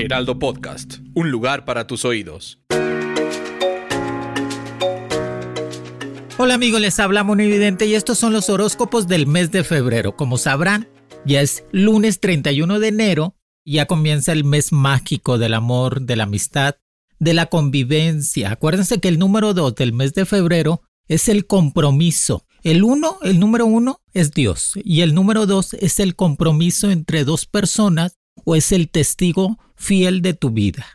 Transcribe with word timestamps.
Heraldo 0.00 0.38
Podcast, 0.38 0.94
un 1.14 1.30
lugar 1.30 1.66
para 1.66 1.86
tus 1.86 2.06
oídos. 2.06 2.58
Hola 6.38 6.54
amigos, 6.54 6.80
les 6.80 6.98
habla 6.98 7.20
Evidente 7.20 7.84
y 7.84 7.94
estos 7.94 8.16
son 8.16 8.32
los 8.32 8.48
horóscopos 8.48 9.08
del 9.08 9.26
mes 9.26 9.50
de 9.50 9.62
febrero. 9.62 10.16
Como 10.16 10.38
sabrán, 10.38 10.88
ya 11.26 11.42
es 11.42 11.64
lunes 11.70 12.18
31 12.18 12.80
de 12.80 12.88
enero, 12.88 13.36
ya 13.66 13.84
comienza 13.84 14.32
el 14.32 14.44
mes 14.44 14.72
mágico 14.72 15.36
del 15.36 15.52
amor, 15.52 16.00
de 16.00 16.16
la 16.16 16.24
amistad, 16.24 16.76
de 17.18 17.34
la 17.34 17.46
convivencia. 17.46 18.52
Acuérdense 18.52 19.00
que 19.00 19.08
el 19.08 19.18
número 19.18 19.52
2 19.52 19.74
del 19.74 19.92
mes 19.92 20.14
de 20.14 20.24
febrero 20.24 20.80
es 21.08 21.28
el 21.28 21.46
compromiso. 21.46 22.46
El 22.62 22.84
1, 22.84 23.18
el 23.22 23.38
número 23.38 23.66
1 23.66 24.00
es 24.14 24.30
Dios 24.30 24.72
y 24.82 25.02
el 25.02 25.14
número 25.14 25.44
2 25.44 25.74
es 25.74 26.00
el 26.00 26.16
compromiso 26.16 26.90
entre 26.90 27.24
dos 27.24 27.44
personas 27.44 28.19
o 28.44 28.54
es 28.54 28.72
el 28.72 28.88
testigo 28.88 29.58
fiel 29.76 30.22
de 30.22 30.34
tu 30.34 30.50
vida. 30.50 30.86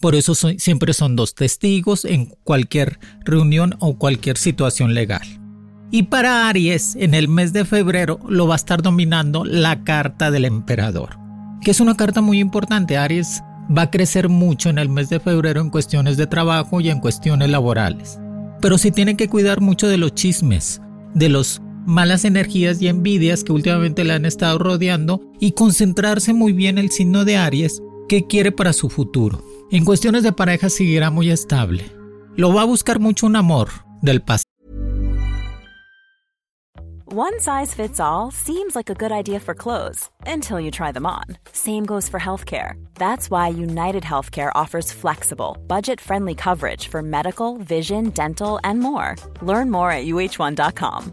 Por 0.00 0.14
eso 0.14 0.34
siempre 0.34 0.94
son 0.94 1.14
dos 1.14 1.34
testigos 1.34 2.06
en 2.06 2.26
cualquier 2.44 2.98
reunión 3.24 3.76
o 3.80 3.98
cualquier 3.98 4.38
situación 4.38 4.94
legal. 4.94 5.22
Y 5.90 6.04
para 6.04 6.48
Aries, 6.48 6.96
en 6.96 7.14
el 7.14 7.28
mes 7.28 7.52
de 7.52 7.64
febrero 7.64 8.20
lo 8.28 8.46
va 8.46 8.54
a 8.54 8.56
estar 8.56 8.80
dominando 8.80 9.44
la 9.44 9.82
carta 9.82 10.30
del 10.30 10.44
emperador, 10.44 11.18
que 11.62 11.72
es 11.72 11.80
una 11.80 11.96
carta 11.96 12.22
muy 12.22 12.38
importante. 12.38 12.96
Aries 12.96 13.42
va 13.76 13.82
a 13.82 13.90
crecer 13.90 14.28
mucho 14.28 14.70
en 14.70 14.78
el 14.78 14.88
mes 14.88 15.10
de 15.10 15.20
febrero 15.20 15.60
en 15.60 15.70
cuestiones 15.70 16.16
de 16.16 16.26
trabajo 16.26 16.80
y 16.80 16.90
en 16.90 17.00
cuestiones 17.00 17.50
laborales. 17.50 18.18
Pero 18.60 18.78
se 18.78 18.90
tiene 18.90 19.16
que 19.16 19.28
cuidar 19.28 19.60
mucho 19.60 19.88
de 19.88 19.98
los 19.98 20.14
chismes, 20.14 20.80
de 21.14 21.28
las 21.28 21.60
malas 21.90 22.24
energías 22.24 22.80
y 22.80 22.88
envidias 22.88 23.44
que 23.44 23.52
últimamente 23.52 24.04
le 24.04 24.14
han 24.14 24.24
estado 24.24 24.58
rodeando 24.58 25.20
y 25.40 25.52
concentrarse 25.52 26.32
muy 26.32 26.52
bien 26.52 26.78
el 26.78 26.90
signo 26.90 27.24
de 27.24 27.36
Aries 27.36 27.82
que 28.08 28.26
quiere 28.26 28.52
para 28.52 28.72
su 28.72 28.88
futuro. 28.88 29.44
En 29.70 29.84
cuestiones 29.84 30.22
de 30.22 30.32
pareja 30.32 30.70
seguirá 30.70 31.10
muy 31.10 31.30
estable. 31.30 31.92
Lo 32.36 32.54
va 32.54 32.62
a 32.62 32.66
buscar 32.66 33.00
mucho 33.00 33.26
un 33.26 33.36
amor 33.36 33.68
del 34.02 34.22
pasado. 34.22 34.44
One 37.12 37.40
size 37.40 37.74
fits 37.74 37.98
all 37.98 38.30
seems 38.30 38.76
like 38.76 38.88
a 38.88 38.94
good 38.94 39.10
idea 39.10 39.40
for 39.40 39.52
clothes 39.52 40.08
until 40.26 40.60
you 40.60 40.70
try 40.70 40.92
them 40.92 41.06
on. 41.06 41.24
Same 41.52 41.84
goes 41.84 42.08
for 42.08 42.20
healthcare. 42.20 42.74
That's 42.94 43.28
why 43.28 43.48
United 43.48 44.04
Healthcare 44.04 44.52
offers 44.54 44.92
flexible, 44.92 45.58
budget-friendly 45.66 46.36
coverage 46.36 46.86
for 46.86 47.02
medical, 47.02 47.58
vision, 47.58 48.10
dental, 48.10 48.60
and 48.62 48.78
more. 48.78 49.16
Learn 49.42 49.72
more 49.72 49.90
at 49.90 50.06
uh1.com. 50.06 51.12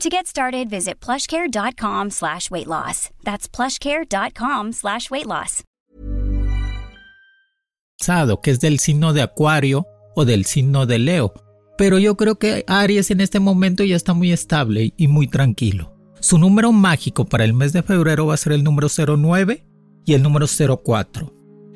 To 0.00 0.10
get 0.10 0.26
started, 0.26 0.68
visit 0.68 1.00
plushcare.com 1.00 2.10
slash 2.10 2.50
weight 2.50 2.66
loss. 2.66 3.08
That's 3.24 3.48
plushcare.com 3.48 4.72
slash 4.72 5.10
weight 5.10 5.26
loss. 5.26 5.62
Que 8.42 8.50
es 8.50 8.60
del 8.60 8.78
signo 8.78 9.14
de 9.14 9.22
Acuario 9.22 9.86
o 10.14 10.26
del 10.26 10.44
signo 10.44 10.84
de 10.84 10.98
Leo. 10.98 11.32
Pero 11.78 11.98
yo 11.98 12.14
creo 12.16 12.38
que 12.38 12.62
Aries 12.66 13.10
en 13.10 13.22
este 13.22 13.40
momento 13.40 13.84
ya 13.84 13.96
está 13.96 14.12
muy 14.12 14.32
estable 14.32 14.92
y 14.98 15.08
muy 15.08 15.28
tranquilo. 15.28 15.94
Su 16.20 16.36
número 16.36 16.72
mágico 16.72 17.24
para 17.24 17.44
el 17.44 17.54
mes 17.54 17.72
de 17.72 17.82
febrero 17.82 18.26
va 18.26 18.34
a 18.34 18.38
ser 18.38 18.52
el 18.52 18.64
número 18.64 18.88
09 18.88 19.64
y 20.04 20.12
el 20.12 20.22
número 20.22 20.46
04. 20.46 21.32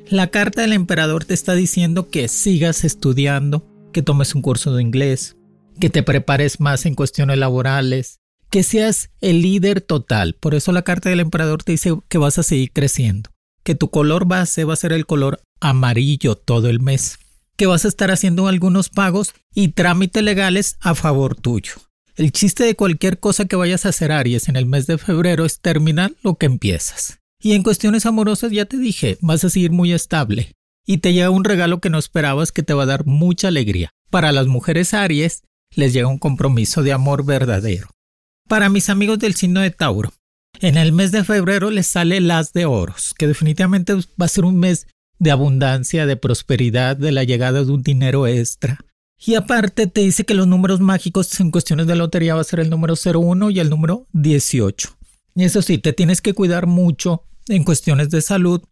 La 0.09 0.27
carta 0.27 0.61
del 0.61 0.73
emperador 0.73 1.25
te 1.25 1.33
está 1.33 1.55
diciendo 1.55 2.09
que 2.09 2.27
sigas 2.27 2.83
estudiando, 2.83 3.65
que 3.91 4.03
tomes 4.03 4.35
un 4.35 4.43
curso 4.43 4.75
de 4.75 4.83
inglés, 4.83 5.37
que 5.81 5.89
te 5.89 6.03
prepares 6.03 6.59
más 6.59 6.85
en 6.85 6.93
cuestiones 6.93 7.39
laborales, 7.39 8.19
que 8.51 8.61
seas 8.61 9.09
el 9.19 9.41
líder 9.41 9.81
total. 9.81 10.35
Por 10.39 10.53
eso 10.53 10.71
la 10.71 10.83
carta 10.83 11.09
del 11.09 11.19
emperador 11.19 11.63
te 11.63 11.71
dice 11.71 11.97
que 12.07 12.19
vas 12.19 12.37
a 12.37 12.43
seguir 12.43 12.71
creciendo, 12.71 13.31
que 13.63 13.73
tu 13.73 13.89
color 13.89 14.25
base 14.25 14.63
va 14.63 14.73
a 14.73 14.77
ser 14.77 14.93
el 14.93 15.07
color 15.07 15.41
amarillo 15.59 16.35
todo 16.35 16.69
el 16.69 16.81
mes, 16.81 17.17
que 17.57 17.65
vas 17.65 17.83
a 17.83 17.87
estar 17.87 18.11
haciendo 18.11 18.47
algunos 18.47 18.89
pagos 18.89 19.33
y 19.55 19.69
trámites 19.69 20.21
legales 20.21 20.77
a 20.81 20.93
favor 20.93 21.35
tuyo. 21.35 21.73
El 22.15 22.31
chiste 22.31 22.63
de 22.63 22.75
cualquier 22.75 23.19
cosa 23.19 23.45
que 23.45 23.55
vayas 23.55 23.87
a 23.87 23.89
hacer 23.89 24.11
Aries 24.11 24.49
en 24.49 24.57
el 24.57 24.67
mes 24.67 24.85
de 24.85 24.99
febrero 24.99 25.45
es 25.45 25.61
terminar 25.61 26.13
lo 26.21 26.35
que 26.35 26.45
empiezas. 26.45 27.17
Y 27.41 27.53
en 27.53 27.63
cuestiones 27.63 28.05
amorosas 28.05 28.51
ya 28.51 28.65
te 28.65 28.77
dije, 28.77 29.17
vas 29.21 29.43
a 29.43 29.49
seguir 29.49 29.71
muy 29.71 29.93
estable. 29.93 30.51
Y 30.85 30.99
te 30.99 31.11
llega 31.11 31.31
un 31.31 31.43
regalo 31.43 31.79
que 31.79 31.89
no 31.89 31.97
esperabas 31.97 32.51
que 32.51 32.61
te 32.61 32.75
va 32.75 32.83
a 32.83 32.87
dar 32.87 33.07
mucha 33.07 33.47
alegría. 33.47 33.89
Para 34.11 34.31
las 34.31 34.45
mujeres 34.45 34.93
Aries, 34.93 35.43
les 35.75 35.93
llega 35.93 36.07
un 36.07 36.17
compromiso 36.17 36.83
de 36.83 36.93
amor 36.93 37.25
verdadero. 37.25 37.89
Para 38.47 38.69
mis 38.69 38.89
amigos 38.89 39.19
del 39.19 39.35
signo 39.35 39.61
de 39.61 39.71
Tauro, 39.71 40.13
en 40.59 40.77
el 40.77 40.91
mes 40.91 41.11
de 41.11 41.23
febrero 41.23 41.71
les 41.71 41.87
sale 41.87 42.17
el 42.17 42.29
as 42.29 42.53
de 42.53 42.65
oros, 42.65 43.13
que 43.17 43.27
definitivamente 43.27 43.93
va 43.93 44.25
a 44.25 44.27
ser 44.27 44.45
un 44.45 44.59
mes 44.59 44.87
de 45.19 45.31
abundancia, 45.31 46.05
de 46.05 46.17
prosperidad, 46.17 46.97
de 46.97 47.11
la 47.11 47.23
llegada 47.23 47.63
de 47.63 47.71
un 47.71 47.83
dinero 47.83 48.27
extra. 48.27 48.79
Y 49.23 49.35
aparte 49.35 49.87
te 49.87 50.01
dice 50.01 50.25
que 50.25 50.33
los 50.33 50.47
números 50.47 50.79
mágicos 50.79 51.39
en 51.39 51.51
cuestiones 51.51 51.87
de 51.87 51.95
lotería 51.95 52.35
va 52.35 52.41
a 52.41 52.45
ser 52.45 52.59
el 52.59 52.69
número 52.69 52.95
01 52.95 53.51
y 53.51 53.59
el 53.59 53.69
número 53.69 54.07
18. 54.13 54.97
Y 55.35 55.43
eso 55.43 55.61
sí, 55.61 55.77
te 55.77 55.93
tienes 55.93 56.21
que 56.21 56.33
cuidar 56.33 56.65
mucho 56.65 57.23
en 57.47 57.63
cuestiones 57.63 58.09
de 58.09 58.21
salud, 58.21 58.63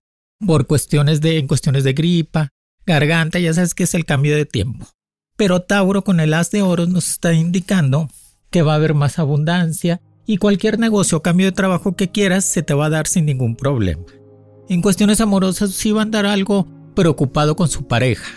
por 0.45 0.67
cuestiones 0.67 1.21
de, 1.21 1.37
en 1.37 1.47
cuestiones 1.47 1.83
de 1.83 1.93
gripa, 1.93 2.49
garganta, 2.85 3.39
ya 3.39 3.53
sabes 3.53 3.73
que 3.73 3.83
es 3.83 3.93
el 3.93 4.05
cambio 4.05 4.35
de 4.35 4.45
tiempo. 4.45 4.87
Pero 5.39 5.61
Tauro 5.61 6.03
con 6.03 6.19
el 6.19 6.33
as 6.33 6.51
de 6.51 6.61
oros 6.61 6.89
nos 6.89 7.11
está 7.11 7.33
indicando 7.33 8.09
que 8.51 8.61
va 8.61 8.73
a 8.73 8.75
haber 8.75 8.93
más 8.93 9.19
abundancia 9.19 10.01
y 10.25 10.35
cualquier 10.35 10.79
negocio 10.79 11.19
o 11.19 11.21
cambio 11.21 11.45
de 11.45 11.53
trabajo 11.53 11.95
que 11.95 12.11
quieras 12.11 12.43
se 12.43 12.61
te 12.61 12.73
va 12.73 12.87
a 12.87 12.89
dar 12.89 13.07
sin 13.07 13.25
ningún 13.25 13.55
problema. 13.55 14.03
En 14.67 14.81
cuestiones 14.81 15.21
amorosas 15.21 15.71
sí 15.71 15.93
va 15.93 16.01
a 16.01 16.03
andar 16.03 16.25
algo 16.25 16.67
preocupado 16.93 17.55
con 17.55 17.69
su 17.69 17.87
pareja. 17.87 18.29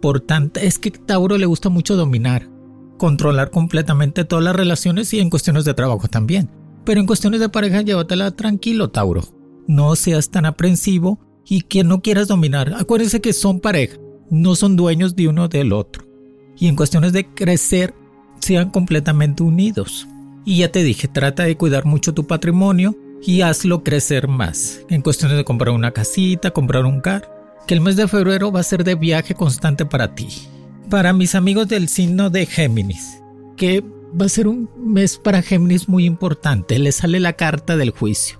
Por 0.00 0.20
tanto, 0.20 0.60
es 0.60 0.78
que 0.78 0.92
Tauro 0.92 1.36
le 1.36 1.46
gusta 1.46 1.68
mucho 1.68 1.96
dominar, 1.96 2.48
controlar 2.96 3.50
completamente 3.50 4.24
todas 4.24 4.44
las 4.44 4.54
relaciones 4.54 5.12
y 5.14 5.18
en 5.18 5.30
cuestiones 5.30 5.64
de 5.64 5.74
trabajo 5.74 6.06
también. 6.06 6.48
Pero 6.84 7.00
en 7.00 7.08
cuestiones 7.08 7.40
de 7.40 7.48
pareja 7.48 7.82
llévatela 7.82 8.30
tranquilo, 8.30 8.90
Tauro. 8.90 9.24
no 9.66 9.96
seas 9.96 10.30
tan 10.30 10.46
aprensivo 10.46 11.18
y 11.44 11.62
que 11.62 11.82
no 11.82 12.02
quieras 12.02 12.28
dominar. 12.28 12.72
Acuérdense 12.78 13.20
que 13.20 13.32
son 13.32 13.58
pareja, 13.58 13.96
no 14.30 14.54
son 14.54 14.76
dueños 14.76 15.16
de 15.16 15.26
uno 15.26 15.48
del 15.48 15.72
otro. 15.72 16.06
Y 16.56 16.68
en 16.68 16.76
cuestiones 16.76 17.12
de 17.12 17.26
crecer, 17.26 17.94
sean 18.40 18.70
completamente 18.70 19.42
unidos. 19.42 20.06
Y 20.44 20.58
ya 20.58 20.70
te 20.70 20.82
dije, 20.84 21.08
trata 21.08 21.44
de 21.44 21.56
cuidar 21.56 21.84
mucho 21.84 22.14
tu 22.14 22.26
patrimonio 22.26 22.96
y 23.22 23.40
hazlo 23.42 23.82
crecer 23.82 24.28
más. 24.28 24.80
En 24.88 25.02
cuestiones 25.02 25.36
de 25.36 25.44
comprar 25.44 25.74
una 25.74 25.90
casita, 25.90 26.52
comprar 26.52 26.84
un 26.84 27.00
carro, 27.00 27.28
que 27.66 27.74
el 27.74 27.80
mes 27.80 27.96
de 27.96 28.08
febrero 28.08 28.52
va 28.52 28.60
a 28.60 28.64
ser 28.64 28.84
de 28.84 28.94
viaje 28.94 29.34
constante 29.34 29.84
para 29.84 30.14
ti. 30.14 30.28
Para 30.88 31.12
mis 31.12 31.34
amigos 31.34 31.66
del 31.66 31.88
signo 31.88 32.30
de 32.30 32.46
Géminis, 32.46 33.20
que 33.56 33.82
va 34.18 34.26
a 34.26 34.30
ser 34.30 34.46
un 34.46 34.70
mes 34.78 35.18
para 35.18 35.42
Géminis 35.42 35.88
muy 35.88 36.04
importante, 36.04 36.78
le 36.78 36.92
sale 36.92 37.18
la 37.18 37.32
carta 37.32 37.76
del 37.76 37.90
juicio. 37.90 38.38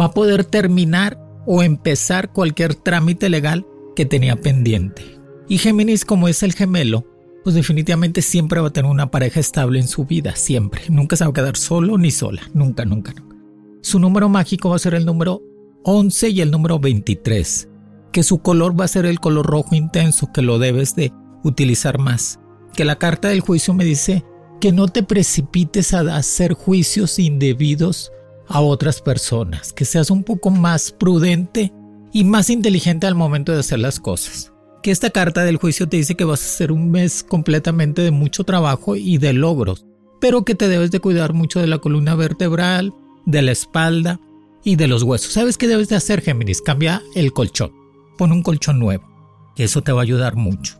Va 0.00 0.06
a 0.06 0.12
poder 0.12 0.44
terminar 0.44 1.18
o 1.46 1.62
empezar 1.62 2.32
cualquier 2.32 2.74
trámite 2.74 3.28
legal 3.28 3.66
que 3.96 4.06
tenía 4.06 4.36
pendiente. 4.36 5.02
Y 5.48 5.58
Géminis, 5.58 6.04
como 6.04 6.28
es 6.28 6.42
el 6.42 6.54
gemelo, 6.54 7.04
pues 7.44 7.54
definitivamente 7.54 8.22
siempre 8.22 8.60
va 8.60 8.68
a 8.68 8.72
tener 8.72 8.90
una 8.90 9.10
pareja 9.10 9.38
estable 9.38 9.78
en 9.78 9.86
su 9.86 10.06
vida, 10.06 10.34
siempre. 10.34 10.80
Nunca 10.88 11.14
se 11.14 11.24
va 11.24 11.30
a 11.30 11.34
quedar 11.34 11.58
solo 11.58 11.98
ni 11.98 12.10
sola, 12.10 12.42
nunca, 12.54 12.86
nunca, 12.86 13.12
nunca. 13.12 13.36
Su 13.82 13.98
número 13.98 14.30
mágico 14.30 14.70
va 14.70 14.76
a 14.76 14.78
ser 14.80 14.94
el 14.94 15.04
número 15.04 15.42
11 15.84 16.30
y 16.30 16.40
el 16.40 16.50
número 16.50 16.78
23, 16.78 17.68
que 18.12 18.22
su 18.22 18.38
color 18.38 18.80
va 18.80 18.86
a 18.86 18.88
ser 18.88 19.04
el 19.04 19.20
color 19.20 19.44
rojo 19.44 19.74
intenso, 19.74 20.32
que 20.32 20.40
lo 20.40 20.58
debes 20.58 20.96
de 20.96 21.12
utilizar 21.44 21.98
más. 21.98 22.40
Que 22.74 22.86
la 22.86 22.96
carta 22.96 23.28
del 23.28 23.40
juicio 23.40 23.74
me 23.74 23.84
dice 23.84 24.24
que 24.58 24.72
no 24.72 24.88
te 24.88 25.02
precipites 25.02 25.92
a 25.92 26.00
hacer 26.16 26.54
juicios 26.54 27.18
indebidos 27.18 28.10
a 28.48 28.62
otras 28.62 29.02
personas, 29.02 29.74
que 29.74 29.84
seas 29.84 30.10
un 30.10 30.24
poco 30.24 30.48
más 30.48 30.92
prudente 30.92 31.74
y 32.10 32.24
más 32.24 32.48
inteligente 32.48 33.06
al 33.06 33.14
momento 33.14 33.52
de 33.52 33.60
hacer 33.60 33.80
las 33.80 34.00
cosas. 34.00 34.53
Que 34.84 34.90
esta 34.90 35.08
carta 35.08 35.44
del 35.44 35.56
juicio 35.56 35.88
te 35.88 35.96
dice 35.96 36.14
que 36.14 36.24
vas 36.24 36.42
a 36.42 36.56
ser 36.58 36.70
un 36.70 36.90
mes 36.90 37.22
completamente 37.22 38.02
de 38.02 38.10
mucho 38.10 38.44
trabajo 38.44 38.96
y 38.96 39.16
de 39.16 39.32
logros, 39.32 39.86
pero 40.20 40.44
que 40.44 40.54
te 40.54 40.68
debes 40.68 40.90
de 40.90 41.00
cuidar 41.00 41.32
mucho 41.32 41.58
de 41.58 41.66
la 41.66 41.78
columna 41.78 42.14
vertebral, 42.14 42.92
de 43.24 43.40
la 43.40 43.52
espalda 43.52 44.20
y 44.62 44.76
de 44.76 44.86
los 44.86 45.02
huesos. 45.02 45.32
¿Sabes 45.32 45.56
qué 45.56 45.68
debes 45.68 45.88
de 45.88 45.96
hacer, 45.96 46.20
Géminis? 46.20 46.60
Cambia 46.60 47.00
el 47.14 47.32
colchón. 47.32 47.72
Pon 48.18 48.30
un 48.30 48.42
colchón 48.42 48.78
nuevo, 48.78 49.08
que 49.56 49.64
eso 49.64 49.80
te 49.80 49.90
va 49.90 50.00
a 50.00 50.02
ayudar 50.02 50.36
mucho. 50.36 50.78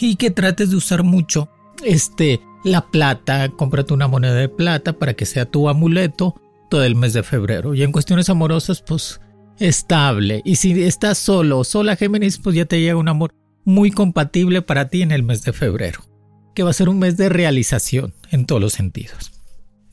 Y 0.00 0.16
que 0.16 0.30
trates 0.30 0.70
de 0.70 0.76
usar 0.76 1.02
mucho 1.02 1.50
este 1.84 2.40
la 2.64 2.90
plata, 2.90 3.50
cómprate 3.50 3.92
una 3.92 4.08
moneda 4.08 4.36
de 4.36 4.48
plata 4.48 4.94
para 4.94 5.12
que 5.12 5.26
sea 5.26 5.44
tu 5.44 5.68
amuleto 5.68 6.34
todo 6.70 6.82
el 6.82 6.96
mes 6.96 7.12
de 7.12 7.22
febrero. 7.22 7.74
Y 7.74 7.82
en 7.82 7.92
cuestiones 7.92 8.30
amorosas, 8.30 8.80
pues 8.80 9.20
estable. 9.58 10.42
Y 10.44 10.56
si 10.56 10.82
estás 10.82 11.18
solo 11.18 11.58
o 11.60 11.64
sola, 11.64 11.96
Géminis, 11.96 12.38
pues 12.38 12.56
ya 12.56 12.64
te 12.64 12.80
llega 12.80 12.96
un 12.96 13.08
amor 13.08 13.34
muy 13.64 13.90
compatible 13.90 14.62
para 14.62 14.88
ti 14.88 15.02
en 15.02 15.12
el 15.12 15.22
mes 15.22 15.42
de 15.42 15.52
febrero, 15.52 16.00
que 16.54 16.62
va 16.62 16.70
a 16.70 16.74
ser 16.74 16.88
un 16.88 16.98
mes 16.98 17.16
de 17.16 17.28
realización 17.28 18.14
en 18.30 18.46
todos 18.46 18.60
los 18.60 18.72
sentidos. 18.72 19.32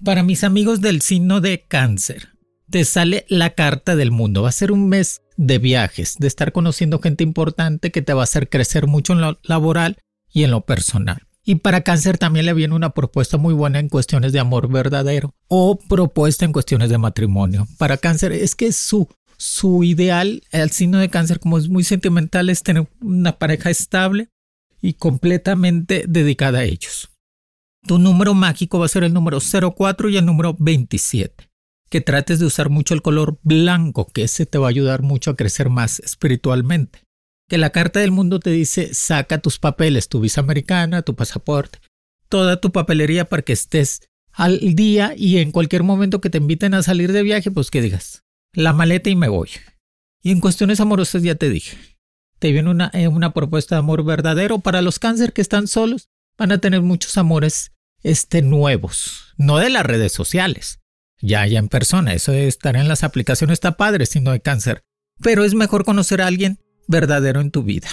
Para 0.04 0.24
mis 0.24 0.44
amigos 0.44 0.82
del 0.82 1.02
signo 1.02 1.42
de 1.42 1.66
cáncer, 1.68 2.30
te 2.70 2.86
sale 2.86 3.26
la 3.28 3.52
carta 3.52 3.96
del 3.96 4.12
mundo. 4.12 4.44
Va 4.44 4.50
a 4.50 4.54
ser 4.54 4.72
un 4.72 4.88
mes 4.90 5.22
de 5.38 5.58
viajes, 5.58 6.16
de 6.20 6.28
estar 6.28 6.52
conociendo 6.52 7.00
gente 7.00 7.24
importante 7.24 7.92
que 7.92 8.02
te 8.02 8.14
va 8.14 8.22
a 8.22 8.26
hacer 8.26 8.50
crecer 8.50 8.88
mucho 8.88 9.14
en 9.14 9.22
lo 9.22 9.40
laboral 9.44 9.98
y 10.32 10.44
en 10.44 10.52
lo 10.52 10.62
personal. 10.62 11.28
Y 11.44 11.56
para 11.56 11.82
cáncer 11.82 12.18
también 12.18 12.48
le 12.48 12.54
viene 12.54 12.74
una 12.74 12.90
propuesta 12.90 13.38
muy 13.38 13.54
buena 13.54 13.80
en 13.80 13.88
cuestiones 13.88 14.34
de 14.34 14.40
amor 14.40 14.68
verdadero 14.68 15.36
o 15.48 15.78
propuesta 15.78 16.44
en 16.44 16.52
cuestiones 16.52 16.90
de 16.90 16.98
matrimonio. 16.98 17.68
Para 17.78 17.98
cáncer 17.98 18.32
es 18.32 18.56
que 18.56 18.72
su, 18.72 19.08
su 19.38 19.84
ideal, 19.84 20.44
el 20.52 20.72
signo 20.72 21.00
de 21.00 21.10
cáncer 21.10 21.40
como 21.40 21.58
es 21.58 21.70
muy 21.70 21.84
sentimental, 21.84 22.50
es 22.50 22.64
tener 22.64 22.88
una 23.02 23.38
pareja 23.38 23.70
estable 23.70 24.30
y 24.82 24.94
completamente 24.94 26.06
dedicada 26.08 26.60
a 26.60 26.64
ellos. 26.64 27.10
Tu 27.88 28.00
número 28.00 28.34
mágico 28.34 28.80
va 28.80 28.86
a 28.86 28.90
ser 28.90 29.04
el 29.04 29.14
número 29.14 29.40
04 29.40 30.10
y 30.10 30.18
el 30.18 30.26
número 30.26 30.56
27. 30.60 31.50
Que 31.90 32.02
trates 32.02 32.40
de 32.40 32.46
usar 32.46 32.70
mucho 32.70 32.94
el 32.94 33.02
color 33.02 33.40
blanco, 33.44 34.08
que 34.08 34.24
ese 34.24 34.46
te 34.46 34.58
va 34.58 34.68
a 34.68 34.70
ayudar 34.70 35.04
mucho 35.04 35.32
a 35.32 35.36
crecer 35.36 35.70
más 35.70 36.00
espiritualmente. 36.00 37.04
Que 37.48 37.60
la 37.60 37.70
carta 37.70 38.00
del 38.00 38.12
mundo 38.12 38.40
te 38.40 38.50
dice 38.50 38.94
saca 38.94 39.38
tus 39.38 39.60
papeles, 39.60 40.10
tu 40.10 40.20
visa 40.20 40.42
americana, 40.42 41.04
tu 41.04 41.16
pasaporte, 41.16 41.80
toda 42.28 42.60
tu 42.60 42.72
papelería 42.72 43.26
para 43.26 43.44
que 43.44 43.54
estés 43.54 44.02
al 44.31 44.60
día 44.76 45.14
y 45.16 45.38
en 45.38 45.52
cualquier 45.52 45.84
momento 45.84 46.22
que 46.22 46.31
te 46.31 46.40
inviten 46.40 46.74
a 46.74 46.84
salir 46.84 47.12
de 47.12 47.22
viaje, 47.22 47.52
pues 47.52 47.70
que 47.70 47.81
digas 47.81 48.25
la 48.56 48.74
maleta 48.74 49.10
y 49.10 49.16
me 49.16 49.28
voy. 49.28 49.50
Y 50.24 50.31
en 50.31 50.40
cuestiones 50.40 50.80
amorosas 50.80 51.22
ya 51.22 51.36
te 51.36 51.50
dije, 51.50 51.78
te 52.40 52.52
viene 52.52 52.69
una, 52.69 52.90
eh, 52.94 53.07
una 53.07 53.34
propuesta 53.34 53.75
de 53.75 53.80
amor 53.80 54.04
verdadero 54.04 54.60
para 54.60 54.81
los 54.81 54.98
cáncer 54.98 55.34
que 55.34 55.42
están 55.42 55.68
solos, 55.68 56.10
van 56.38 56.52
a 56.52 56.57
tener 56.57 56.81
muchos 56.81 57.18
amores 57.18 57.74
este, 58.04 58.42
nuevos, 58.42 59.34
no 59.38 59.57
de 59.57 59.69
las 59.69 59.86
redes 59.86 60.12
sociales, 60.12 60.80
ya 61.22 61.46
ya 61.48 61.60
en 61.60 61.69
persona, 61.69 62.13
eso 62.13 62.31
de 62.31 62.48
estar 62.48 62.75
en 62.75 62.88
las 62.88 63.04
aplicaciones 63.04 63.56
está 63.56 63.78
padre 63.78 64.06
si 64.06 64.19
no 64.19 64.31
hay 64.31 64.40
cáncer, 64.40 64.84
pero 65.22 65.44
es 65.44 65.54
mejor 65.54 65.86
conocer 65.86 66.22
a 66.22 66.28
alguien 66.28 66.60
verdadero 66.88 67.42
en 67.42 67.52
tu 67.52 67.63
vida. 67.63 67.88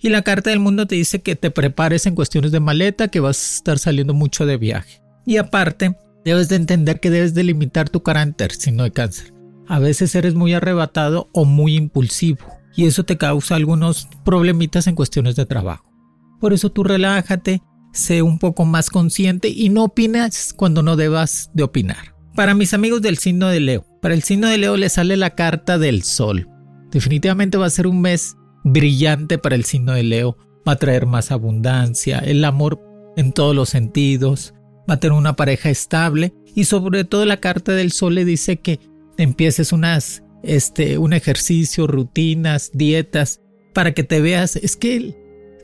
Y 0.00 0.10
la 0.10 0.22
carta 0.22 0.50
del 0.50 0.60
mundo 0.60 0.86
te 0.86 0.94
dice 0.94 1.22
que 1.22 1.34
te 1.34 1.50
prepares 1.50 2.06
en 2.06 2.14
cuestiones 2.14 2.52
de 2.52 2.60
maleta, 2.60 3.08
que 3.08 3.20
vas 3.20 3.38
a 3.38 3.56
estar 3.56 3.78
saliendo 3.78 4.14
mucho 4.14 4.46
de 4.46 4.56
viaje. 4.56 5.02
Y 5.26 5.38
aparte, 5.38 5.96
debes 6.24 6.48
de 6.48 6.56
entender 6.56 7.00
que 7.00 7.10
debes 7.10 7.34
de 7.34 7.42
limitar 7.42 7.88
tu 7.90 8.02
carácter 8.02 8.52
si 8.52 8.70
no 8.70 8.84
hay 8.84 8.92
cáncer. 8.92 9.37
A 9.68 9.78
veces 9.78 10.14
eres 10.14 10.34
muy 10.34 10.54
arrebatado 10.54 11.28
o 11.32 11.44
muy 11.44 11.76
impulsivo 11.76 12.46
y 12.74 12.86
eso 12.86 13.04
te 13.04 13.18
causa 13.18 13.54
algunos 13.54 14.08
problemitas 14.24 14.86
en 14.86 14.94
cuestiones 14.94 15.36
de 15.36 15.46
trabajo. 15.46 15.92
Por 16.40 16.52
eso 16.52 16.70
tú 16.70 16.84
relájate, 16.84 17.60
sé 17.92 18.22
un 18.22 18.38
poco 18.38 18.64
más 18.64 18.88
consciente 18.88 19.48
y 19.48 19.68
no 19.68 19.84
opinas 19.84 20.54
cuando 20.56 20.82
no 20.82 20.96
debas 20.96 21.50
de 21.52 21.64
opinar. 21.64 22.14
Para 22.34 22.54
mis 22.54 22.72
amigos 22.72 23.02
del 23.02 23.18
signo 23.18 23.48
de 23.48 23.60
Leo, 23.60 23.84
para 24.00 24.14
el 24.14 24.22
signo 24.22 24.48
de 24.48 24.58
Leo 24.58 24.76
le 24.76 24.88
sale 24.88 25.16
la 25.16 25.34
carta 25.34 25.76
del 25.76 26.02
sol. 26.02 26.48
Definitivamente 26.90 27.58
va 27.58 27.66
a 27.66 27.70
ser 27.70 27.86
un 27.86 28.00
mes 28.00 28.36
brillante 28.64 29.38
para 29.38 29.56
el 29.56 29.64
signo 29.64 29.92
de 29.92 30.04
Leo. 30.04 30.36
Va 30.66 30.72
a 30.72 30.76
traer 30.76 31.06
más 31.06 31.30
abundancia, 31.30 32.20
el 32.20 32.44
amor 32.44 32.80
en 33.16 33.32
todos 33.32 33.54
los 33.54 33.70
sentidos, 33.70 34.54
va 34.88 34.94
a 34.94 35.00
tener 35.00 35.18
una 35.18 35.34
pareja 35.34 35.68
estable 35.68 36.32
y 36.54 36.64
sobre 36.64 37.04
todo 37.04 37.24
la 37.24 37.38
carta 37.38 37.72
del 37.72 37.92
sol 37.92 38.14
le 38.14 38.24
dice 38.24 38.58
que 38.58 38.78
empieces 39.18 39.72
unas, 39.72 40.22
este, 40.42 40.96
un 40.96 41.12
ejercicio, 41.12 41.86
rutinas, 41.86 42.70
dietas, 42.72 43.40
para 43.74 43.92
que 43.92 44.04
te 44.04 44.20
veas. 44.20 44.56
Es 44.56 44.76
que 44.76 45.14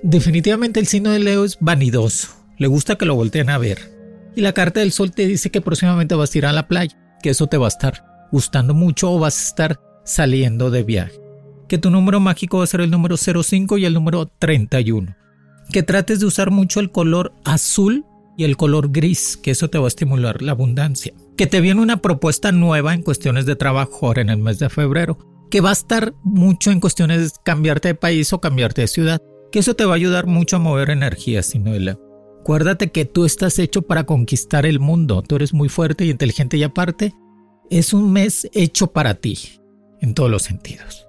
Definitivamente 0.07 0.81
el 0.81 0.87
signo 0.87 1.13
de 1.13 1.19
Leo 1.19 1.47
es 1.47 1.57
vanidoso, 1.61 2.29
le 2.59 2.67
gusta 2.67 2.97
que 2.97 3.07
lo 3.07 3.15
volteen 3.15 3.49
a 3.49 3.57
ver. 3.57 3.91
Y 4.37 4.43
la 4.43 4.53
carta 4.53 4.81
del 4.81 4.93
sol 4.93 5.13
te 5.13 5.27
dice 5.27 5.51
que 5.51 5.63
próximamente 5.63 6.15
vas 6.15 6.35
a 6.35 6.39
ir 6.39 6.45
a 6.45 6.53
la 6.53 6.69
playa, 6.69 6.95
que 7.23 7.31
eso 7.31 7.47
te 7.47 7.57
va 7.57 7.65
a 7.65 7.69
estar 7.69 8.05
gustando 8.31 8.75
mucho 8.75 9.11
o 9.11 9.19
vas 9.19 9.39
a 9.39 9.49
estar 9.49 9.81
saliendo 10.05 10.71
de 10.71 10.83
viaje. 10.83 11.19
Que 11.69 11.79
tu 11.79 11.89
número 11.89 12.21
mágico 12.21 12.59
va 12.59 12.65
a 12.65 12.67
ser 12.67 12.83
el 12.83 12.91
número 12.91 13.17
05 13.17 13.79
y 13.79 13.87
el 13.87 13.95
número 13.95 14.27
31. 14.27 15.17
Que 15.73 15.83
trates 15.83 16.21
de 16.21 16.27
usar 16.27 16.51
mucho 16.51 16.81
el 16.81 16.91
color 16.91 17.33
azul 17.47 18.05
y 18.37 18.45
el 18.45 18.59
color 18.59 18.93
gris, 18.93 19.39
que 19.39 19.53
eso 19.53 19.71
te 19.71 19.79
va 19.79 19.87
a 19.87 19.89
estimular 19.89 20.43
la 20.43 20.53
abundancia. 20.53 21.15
Que 21.37 21.47
te 21.47 21.61
viene 21.61 21.81
una 21.81 22.03
propuesta 22.03 22.53
nueva 22.53 22.95
en 22.95 23.03
cuestiones 23.03 23.47
de 23.47 23.57
trabajo 23.57 24.17
en 24.17 24.29
el 24.29 24.39
mes 24.39 24.59
de 24.59 24.71
febrero, 24.71 25.19
que 25.51 25.61
va 25.61 25.71
a 25.71 25.75
estar 25.75 26.15
mucho 26.23 26.71
en 26.71 26.81
cuestiones 26.81 27.33
de 27.33 27.39
cambiarte 27.45 27.89
de 27.89 27.95
país 27.95 28.33
o 28.33 28.41
cambiarte 28.41 28.83
de 28.83 28.89
ciudad 28.89 29.21
que 29.55 29.61
eso 29.61 29.77
te 29.77 29.85
va 29.85 29.93
a 29.93 29.95
ayudar 29.95 30.27
mucho 30.27 30.57
a 30.57 30.59
mover 30.59 30.91
energía, 30.91 31.41
Sinuela. 31.45 31.97
Acuérdate 32.41 32.91
que 32.91 33.05
tú 33.05 33.25
estás 33.25 33.61
hecho 33.61 33.83
para 33.83 34.03
conquistar 34.03 34.67
el 34.67 34.81
mundo, 34.81 35.23
tú 35.23 35.37
eres 35.37 35.55
muy 35.55 35.69
fuerte 35.69 36.05
y 36.05 36.11
inteligente 36.11 36.57
y 36.57 36.65
aparte, 36.65 37.15
es 37.71 37.93
un 37.93 38.13
mes 38.13 38.49
hecho 38.53 38.89
para 38.89 39.15
ti, 39.15 39.39
en 40.01 40.13
todos 40.15 40.29
los 40.29 40.43
sentidos. 40.43 41.07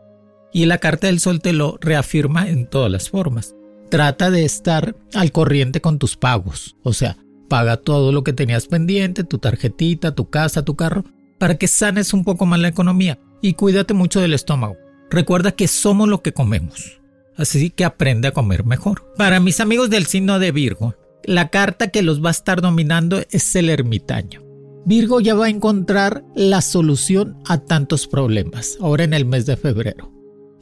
Y 0.54 0.68
la 0.68 0.78
carta 0.78 1.08
del 1.08 1.20
sol 1.20 1.42
te 1.42 1.54
lo 1.54 1.80
reafirma 1.82 2.48
en 2.48 2.70
todas 2.70 2.92
las 2.92 3.10
formas. 3.10 3.56
Trata 3.90 4.30
de 4.30 4.46
estar 4.46 4.96
al 5.16 5.32
corriente 5.32 5.82
con 5.82 5.98
tus 5.98 6.16
pagos, 6.16 6.78
o 6.84 6.94
sea, 6.94 7.18
paga 7.48 7.78
todo 7.78 8.12
lo 8.12 8.24
que 8.24 8.34
tenías 8.34 8.68
pendiente, 8.68 9.24
tu 9.24 9.38
tarjetita, 9.38 10.16
tu 10.16 10.30
casa, 10.30 10.66
tu 10.66 10.76
carro, 10.76 11.04
para 11.38 11.58
que 11.58 11.68
sanes 11.68 12.14
un 12.14 12.24
poco 12.24 12.46
más 12.46 12.60
la 12.60 12.68
economía 12.68 13.20
y 13.42 13.54
cuídate 13.54 13.94
mucho 13.94 14.22
del 14.22 14.34
estómago. 14.34 14.78
Recuerda 15.10 15.52
que 15.52 15.68
somos 15.68 16.08
lo 16.10 16.22
que 16.22 16.34
comemos 16.34 17.00
así 17.38 17.70
que 17.70 17.86
aprende 17.86 18.28
a 18.28 18.32
comer 18.32 18.66
mejor. 18.66 19.12
Para 19.18 19.40
mis 19.40 19.60
amigos 19.60 19.90
del 19.90 20.06
signo 20.06 20.40
de 20.40 20.52
Virgo, 20.52 20.96
la 21.24 21.50
carta 21.50 21.90
que 21.90 22.02
los 22.02 22.24
va 22.24 22.30
a 22.30 22.32
estar 22.32 22.62
dominando 22.62 23.22
es 23.30 23.56
el 23.56 23.70
ermitaño. 23.70 24.44
Virgo 24.86 25.20
ya 25.20 25.34
va 25.34 25.46
a 25.46 25.50
encontrar 25.50 26.24
la 26.36 26.62
solución 26.62 27.38
a 27.46 27.58
tantos 27.58 28.08
problemas, 28.08 28.78
ahora 28.80 29.04
en 29.04 29.14
el 29.14 29.26
mes 29.26 29.46
de 29.46 29.58
febrero. 29.58 30.12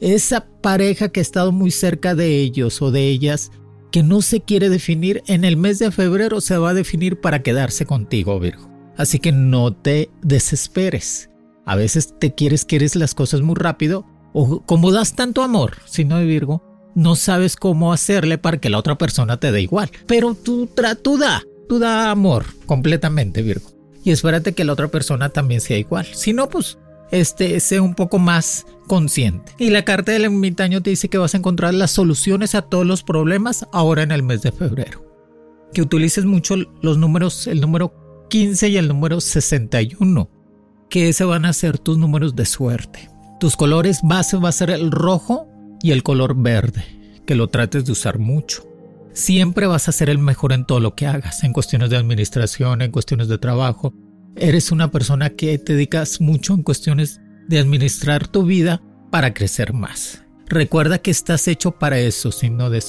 Esa 0.00 0.46
pareja 0.62 1.10
que 1.10 1.20
ha 1.20 1.22
estado 1.22 1.52
muy 1.52 1.70
cerca 1.70 2.14
de 2.14 2.40
ellos 2.40 2.80
o 2.80 2.90
de 2.90 3.08
ellas, 3.08 3.50
que 3.94 4.02
no 4.02 4.22
se 4.22 4.40
quiere 4.40 4.70
definir, 4.70 5.22
en 5.28 5.44
el 5.44 5.56
mes 5.56 5.78
de 5.78 5.92
febrero 5.92 6.40
se 6.40 6.58
va 6.58 6.70
a 6.70 6.74
definir 6.74 7.20
para 7.20 7.44
quedarse 7.44 7.86
contigo, 7.86 8.40
Virgo. 8.40 8.68
Así 8.96 9.20
que 9.20 9.30
no 9.30 9.72
te 9.72 10.10
desesperes. 10.20 11.30
A 11.64 11.76
veces 11.76 12.12
te 12.18 12.34
quieres, 12.34 12.64
quieres 12.64 12.96
las 12.96 13.14
cosas 13.14 13.42
muy 13.42 13.54
rápido 13.54 14.04
o 14.32 14.62
como 14.62 14.90
das 14.90 15.14
tanto 15.14 15.44
amor, 15.44 15.76
no 16.06 16.18
de 16.18 16.24
Virgo, 16.24 16.90
no 16.96 17.14
sabes 17.14 17.54
cómo 17.54 17.92
hacerle 17.92 18.36
para 18.36 18.58
que 18.58 18.68
la 18.68 18.78
otra 18.78 18.98
persona 18.98 19.38
te 19.38 19.52
dé 19.52 19.62
igual. 19.62 19.92
Pero 20.08 20.34
tú, 20.34 20.68
tú 21.00 21.16
da, 21.16 21.44
tú 21.68 21.78
da 21.78 22.10
amor 22.10 22.46
completamente, 22.66 23.42
Virgo. 23.42 23.70
Y 24.02 24.10
espérate 24.10 24.54
que 24.54 24.64
la 24.64 24.72
otra 24.72 24.88
persona 24.88 25.28
también 25.28 25.60
sea 25.60 25.78
igual. 25.78 26.06
Si 26.14 26.32
no, 26.32 26.48
pues 26.48 26.78
este, 27.14 27.60
sea 27.60 27.82
un 27.82 27.94
poco 27.94 28.18
más 28.18 28.66
consciente. 28.86 29.52
Y 29.58 29.70
la 29.70 29.84
carta 29.84 30.12
del 30.12 30.24
ermitaño 30.24 30.82
te 30.82 30.90
dice 30.90 31.08
que 31.08 31.18
vas 31.18 31.34
a 31.34 31.38
encontrar 31.38 31.74
las 31.74 31.90
soluciones 31.90 32.54
a 32.54 32.62
todos 32.62 32.86
los 32.86 33.02
problemas 33.02 33.66
ahora 33.72 34.02
en 34.02 34.10
el 34.12 34.22
mes 34.22 34.42
de 34.42 34.52
febrero. 34.52 35.04
Que 35.72 35.82
utilices 35.82 36.24
mucho 36.24 36.56
los 36.82 36.98
números, 36.98 37.46
el 37.46 37.60
número 37.60 38.26
15 38.28 38.68
y 38.68 38.76
el 38.76 38.88
número 38.88 39.20
61 39.20 40.30
que 40.94 41.08
ese 41.08 41.24
van 41.24 41.44
a 41.44 41.52
ser 41.52 41.78
tus 41.78 41.98
números 41.98 42.36
de 42.36 42.46
suerte. 42.46 43.10
Tus 43.40 43.56
colores 43.56 43.98
base 44.04 44.36
va 44.36 44.50
a 44.50 44.52
ser 44.52 44.70
el 44.70 44.92
rojo 44.92 45.48
y 45.82 45.90
el 45.90 46.04
color 46.04 46.40
verde, 46.40 46.84
que 47.26 47.34
lo 47.34 47.48
trates 47.48 47.84
de 47.84 47.90
usar 47.90 48.20
mucho. 48.20 48.64
Siempre 49.12 49.66
vas 49.66 49.88
a 49.88 49.92
ser 49.92 50.08
el 50.08 50.18
mejor 50.18 50.52
en 50.52 50.64
todo 50.64 50.78
lo 50.78 50.94
que 50.94 51.08
hagas, 51.08 51.42
en 51.42 51.52
cuestiones 51.52 51.90
de 51.90 51.96
administración, 51.96 52.80
en 52.80 52.92
cuestiones 52.92 53.26
de 53.26 53.38
trabajo. 53.38 53.92
Eres 54.36 54.72
una 54.72 54.90
persona 54.90 55.30
que 55.30 55.58
te 55.58 55.74
dedicas 55.74 56.20
mucho 56.20 56.54
en 56.54 56.62
cuestiones 56.62 57.20
de 57.48 57.58
administrar 57.58 58.26
tu 58.26 58.44
vida 58.44 58.82
para 59.10 59.32
crecer 59.32 59.72
más. 59.72 60.24
Recuerda 60.46 60.98
que 60.98 61.10
estás 61.10 61.46
hecho 61.46 61.72
para 61.72 61.98
eso, 61.98 62.32
signo 62.32 62.68
de, 62.68 62.82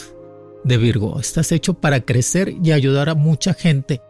de 0.63 0.77
Virgo. 0.77 1.19
Estás 1.19 1.51
hecho 1.51 1.75
para 1.75 2.01
crecer 2.01 2.55
y 2.63 2.71
ayudar 2.71 3.09
a 3.09 3.15
mucha 3.15 3.53
gente, 3.53 4.01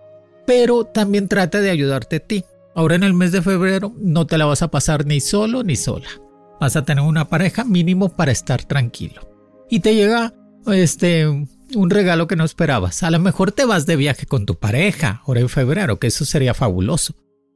pero 0.47 0.85
también 0.85 1.27
trata 1.27 1.59
de 1.59 1.69
ayudarte 1.69 2.17
a 2.17 2.19
ti. 2.19 2.45
Ahora 2.73 2.95
en 2.95 3.03
el 3.03 3.13
mes 3.13 3.31
de 3.31 3.41
febrero 3.41 3.93
no 3.97 4.27
te 4.27 4.37
la 4.37 4.45
vas 4.45 4.61
a 4.61 4.71
pasar 4.71 5.05
ni 5.05 5.19
solo 5.19 5.63
ni 5.63 5.75
sola. 5.75 6.07
Vas 6.59 6.75
a 6.75 6.85
tener 6.85 7.03
una 7.03 7.27
pareja 7.27 7.65
mínimo 7.65 8.09
para 8.09 8.31
estar 8.31 8.63
tranquilo. 8.63 9.29
Y 9.69 9.81
te 9.81 9.93
llega 9.95 10.33
este 10.67 11.27
un 11.75 11.89
regalo 11.89 12.27
que 12.27 12.35
no 12.35 12.45
esperabas. 12.45 13.03
A 13.03 13.11
lo 13.11 13.19
mejor 13.19 13.51
te 13.51 13.65
vas 13.65 13.85
de 13.85 13.95
viaje 13.95 14.25
con 14.25 14.45
tu 14.45 14.55
pareja 14.55 15.21
ahora 15.25 15.41
en 15.41 15.49
febrero, 15.49 15.99
que 15.99 16.07
eso 16.07 16.25
sería 16.25 16.53
fabuloso. 16.53 17.15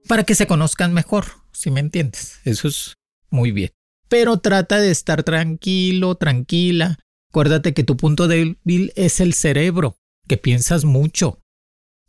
Para 0.10 0.24
que 0.24 0.34
se 0.34 0.48
conozcan 0.48 0.92
mejor, 0.92 1.26
si 1.52 1.70
me 1.70 1.82
entiendes. 1.82 2.40
Eso 2.44 2.68
es 2.68 2.96
muy 3.30 3.52
bien. 3.52 3.70
Pero 4.08 4.38
trata 4.38 4.80
de 4.80 4.90
estar 4.90 5.22
tranquilo, 5.22 6.16
tranquila. 6.16 6.98
Acuérdate 7.30 7.76
que 7.76 7.84
tu 7.84 7.96
punto 7.96 8.28
débil 8.28 8.92
es 8.96 9.20
el 9.20 9.36
cerebro, 9.36 9.98
que 10.28 10.38
piensas 10.38 10.84
mucho, 10.84 11.44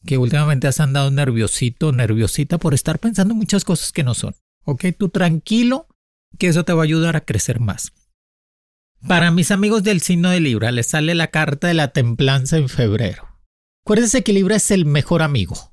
que 0.07 0.17
últimamente 0.17 0.67
has 0.67 0.81
andado 0.81 1.11
nerviosito, 1.11 1.93
nerviosita 1.93 2.57
por 2.57 2.73
estar 2.73 3.01
pensando 3.01 3.35
muchas 3.35 3.67
cosas 3.67 3.93
que 3.93 4.03
no 4.03 4.15
son. 4.15 4.35
Ok, 4.65 4.87
tú 4.99 5.11
tranquilo, 5.11 5.87
que 6.39 6.49
eso 6.49 6.65
te 6.65 6.73
va 6.73 6.81
a 6.81 6.85
ayudar 6.85 7.17
a 7.17 7.27
crecer 7.27 7.61
más. 7.61 7.93
Para 9.07 9.31
mis 9.31 9.51
amigos 9.51 9.83
del 9.83 10.01
signo 10.01 10.31
de 10.31 10.41
Libra 10.41 10.73
les 10.73 10.87
sale 10.87 11.15
la 11.15 11.27
carta 11.27 11.69
de 11.69 11.75
la 11.75 11.89
templanza 11.89 12.57
en 12.57 12.71
febrero. 12.71 13.29
Acuérdense 13.85 14.25
que 14.25 14.33
Libra 14.33 14.57
es 14.57 14.71
el 14.71 14.87
mejor 14.87 15.21
amigo. 15.21 15.70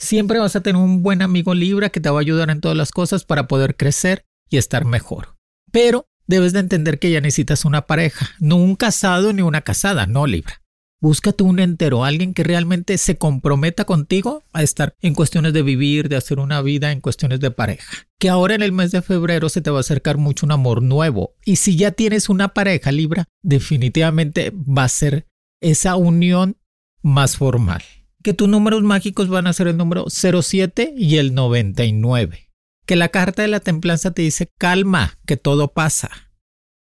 Siempre 0.00 0.38
vas 0.38 0.54
a 0.54 0.60
tener 0.60 0.80
un 0.80 1.02
buen 1.02 1.22
amigo 1.22 1.54
Libra 1.54 1.90
que 1.90 2.00
te 2.00 2.08
va 2.08 2.18
a 2.18 2.20
ayudar 2.20 2.50
en 2.50 2.60
todas 2.60 2.76
las 2.76 2.92
cosas 2.92 3.24
para 3.24 3.48
poder 3.48 3.76
crecer 3.76 4.24
y 4.48 4.56
estar 4.56 4.84
mejor. 4.84 5.34
Pero 5.72 6.06
debes 6.28 6.52
de 6.52 6.60
entender 6.60 7.00
que 7.00 7.10
ya 7.10 7.20
necesitas 7.20 7.64
una 7.64 7.86
pareja, 7.86 8.30
no 8.38 8.56
un 8.56 8.76
casado 8.76 9.32
ni 9.32 9.42
una 9.42 9.62
casada, 9.62 10.06
no 10.06 10.26
Libra. 10.26 10.62
Búscate 11.00 11.44
un 11.44 11.60
entero, 11.60 12.04
alguien 12.04 12.34
que 12.34 12.42
realmente 12.42 12.98
se 12.98 13.18
comprometa 13.18 13.84
contigo 13.84 14.44
a 14.52 14.62
estar 14.62 14.94
en 15.00 15.14
cuestiones 15.14 15.52
de 15.52 15.62
vivir, 15.62 16.08
de 16.08 16.16
hacer 16.16 16.38
una 16.40 16.60
vida, 16.60 16.90
en 16.90 17.00
cuestiones 17.00 17.38
de 17.40 17.52
pareja. 17.52 18.08
Que 18.18 18.28
ahora 18.28 18.54
en 18.54 18.62
el 18.62 18.72
mes 18.72 18.90
de 18.90 19.02
febrero 19.02 19.48
se 19.48 19.60
te 19.60 19.70
va 19.70 19.78
a 19.78 19.80
acercar 19.80 20.16
mucho 20.16 20.46
un 20.46 20.52
amor 20.52 20.82
nuevo. 20.82 21.34
Y 21.44 21.56
si 21.56 21.76
ya 21.76 21.92
tienes 21.92 22.28
una 22.28 22.48
pareja 22.48 22.90
Libra, 22.90 23.26
definitivamente 23.42 24.52
va 24.52 24.84
a 24.84 24.88
ser 24.88 25.28
esa 25.60 25.94
unión 25.94 26.56
más 27.02 27.36
formal. 27.36 27.82
Que 28.22 28.34
tus 28.34 28.48
números 28.48 28.82
mágicos 28.82 29.28
van 29.28 29.46
a 29.46 29.52
ser 29.52 29.68
el 29.68 29.76
número 29.76 30.06
07 30.08 30.94
y 30.96 31.16
el 31.16 31.34
99. 31.34 32.50
Que 32.86 32.96
la 32.96 33.08
carta 33.08 33.42
de 33.42 33.48
la 33.48 33.60
templanza 33.60 34.12
te 34.12 34.22
dice 34.22 34.50
calma, 34.58 35.18
que 35.26 35.36
todo 35.36 35.68
pasa. 35.72 36.10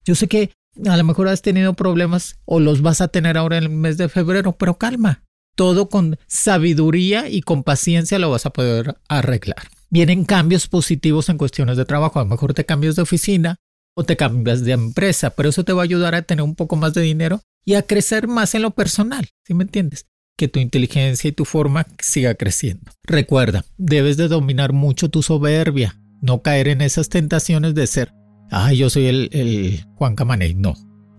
Yo 0.04 0.14
sé 0.14 0.28
que 0.28 0.50
a 0.86 0.96
lo 0.96 1.04
mejor 1.04 1.28
has 1.28 1.42
tenido 1.42 1.74
problemas 1.74 2.38
o 2.44 2.60
los 2.60 2.82
vas 2.82 3.00
a 3.00 3.08
tener 3.08 3.38
ahora 3.38 3.58
en 3.58 3.64
el 3.64 3.70
mes 3.70 3.96
de 3.96 4.08
febrero, 4.08 4.52
pero 4.52 4.78
calma. 4.78 5.22
Todo 5.56 5.88
con 5.88 6.18
sabiduría 6.26 7.28
y 7.28 7.40
con 7.40 7.62
paciencia 7.62 8.18
lo 8.18 8.30
vas 8.30 8.44
a 8.46 8.50
poder 8.50 8.96
arreglar. 9.08 9.68
Vienen 9.88 10.24
cambios 10.24 10.66
positivos 10.66 11.28
en 11.28 11.38
cuestiones 11.38 11.76
de 11.76 11.84
trabajo. 11.84 12.18
A 12.18 12.24
lo 12.24 12.28
mejor 12.28 12.54
te 12.54 12.66
cambias 12.66 12.96
de 12.96 13.02
oficina 13.02 13.56
o 13.96 14.04
te 14.04 14.16
cambias 14.16 14.64
de 14.64 14.72
empresa, 14.72 15.30
pero 15.30 15.48
eso 15.48 15.64
te 15.64 15.72
va 15.72 15.82
a 15.82 15.84
ayudar 15.84 16.14
a 16.14 16.22
tener 16.22 16.42
un 16.42 16.56
poco 16.56 16.74
más 16.76 16.94
de 16.94 17.02
dinero 17.02 17.40
y 17.64 17.74
a 17.74 17.82
crecer 17.82 18.26
más 18.26 18.54
en 18.54 18.62
lo 18.62 18.72
personal. 18.72 19.28
¿Sí 19.46 19.54
me 19.54 19.64
entiendes? 19.64 20.06
Que 20.36 20.48
tu 20.48 20.58
inteligencia 20.58 21.28
y 21.28 21.32
tu 21.32 21.44
forma 21.44 21.86
siga 22.00 22.34
creciendo. 22.34 22.90
Recuerda, 23.04 23.64
debes 23.78 24.16
de 24.16 24.28
dominar 24.28 24.72
mucho 24.72 25.08
tu 25.08 25.22
soberbia, 25.22 26.00
no 26.20 26.42
caer 26.42 26.68
en 26.68 26.80
esas 26.80 27.08
tentaciones 27.08 27.74
de 27.74 27.86
ser 27.86 28.12
ay, 28.54 28.76
yo 28.76 28.90
soy 28.90 29.06
el, 29.06 29.84
Juan 29.96 30.14
Camaney. 30.14 30.54
No, 30.54 30.74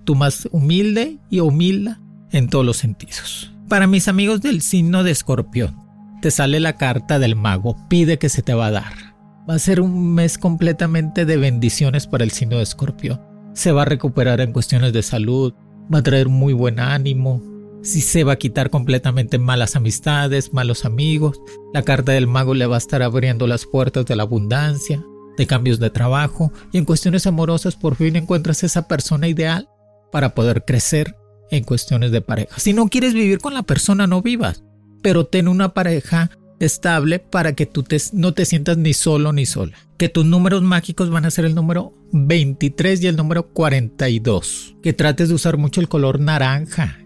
tú 0.06 0.16
más 0.16 0.48
humilde 0.52 1.20
y 1.30 1.40
humilda 1.40 2.02
en 2.32 2.50
todos 2.50 2.66
los 2.66 2.78
sentidos. 2.78 3.54
Para 3.70 3.88
mis 3.88 4.08
amigos 4.08 4.42
del 4.42 4.62
signo 4.62 5.04
de 5.04 5.12
escorpión, 5.12 5.76
te 6.22 6.32
sale 6.32 6.60
la 6.60 6.78
carta 6.78 7.20
del 7.20 7.36
mago, 7.36 7.76
pide 7.90 8.18
que 8.18 8.30
se 8.30 8.42
te 8.42 8.54
va 8.54 8.68
a 8.68 8.72
dar. 8.72 9.16
Va 9.50 9.56
a 9.56 9.60
ser 9.60 9.82
un 9.82 10.14
mes 10.14 10.38
completamente 10.38 11.26
de 11.26 11.38
bendiciones 11.38 12.08
para 12.08 12.24
el 12.24 12.32
signo 12.32 12.58
de 12.58 12.64
escorpión. 12.64 13.22
Se 13.54 13.72
va 13.72 13.84
a 13.84 13.86
recuperar 13.86 14.42
en 14.42 14.54
cuestiones 14.54 14.92
de 14.92 15.04
salud, 15.04 15.54
va 15.94 16.00
a 16.00 16.04
traer 16.04 16.30
muy 16.30 16.54
buen 16.54 16.80
ánimo, 16.80 17.42
si 17.86 18.02
se 18.02 18.24
va 18.24 18.34
a 18.34 18.38
quitar 18.38 18.72
completamente 18.72 19.38
malas 19.38 19.76
amistades, 19.76 20.54
malos 20.54 20.86
amigos. 20.86 21.40
La 21.72 21.84
carta 21.84 22.12
del 22.14 22.28
mago 22.28 22.56
le 22.56 22.66
va 22.66 22.76
a 22.76 22.80
estar 22.80 23.04
abriendo 23.04 23.46
las 23.46 23.66
puertas 23.66 24.06
de 24.06 24.16
la 24.16 24.24
abundancia, 24.24 25.06
de 25.38 25.48
cambios 25.48 25.80
de 25.80 25.92
trabajo 25.92 26.52
y 26.72 26.80
en 26.80 26.86
cuestiones 26.86 27.28
amorosas 27.28 27.76
por 27.76 27.96
fin 27.96 28.16
encuentras 28.16 28.64
esa 28.64 28.88
persona 28.88 29.28
ideal 29.28 29.70
para 30.12 30.34
poder 30.34 30.66
crecer 30.66 31.16
en 31.52 31.64
cuestiones 31.64 32.12
de 32.12 32.22
pareja. 32.22 32.60
Si 32.60 32.74
no 32.74 32.88
quieres 32.88 33.14
vivir 33.14 33.38
con 33.38 33.54
la 33.54 33.64
persona, 33.64 34.08
no 34.08 34.24
vivas, 34.24 34.64
pero 35.04 35.28
ten 35.28 35.48
una 35.48 35.76
pareja 35.76 36.32
estable 36.60 37.20
para 37.20 37.54
que 37.54 37.68
tú 37.68 37.84
no 38.14 38.34
te 38.34 38.46
sientas 38.46 38.78
ni 38.78 38.96
solo 38.96 39.32
ni 39.32 39.46
sola. 39.46 39.78
Que 39.98 40.10
tus 40.10 40.26
números 40.26 40.64
mágicos 40.64 41.12
van 41.12 41.26
a 41.26 41.32
ser 41.32 41.46
el 41.46 41.54
número 41.54 41.94
23 42.14 43.04
y 43.04 43.08
el 43.08 43.16
número 43.16 43.50
42. 43.50 44.76
Que 44.82 44.94
trates 44.94 45.30
de 45.30 45.36
usar 45.36 45.58
mucho 45.58 45.82
el 45.82 45.88
color 45.88 46.20
naranja 46.20 47.05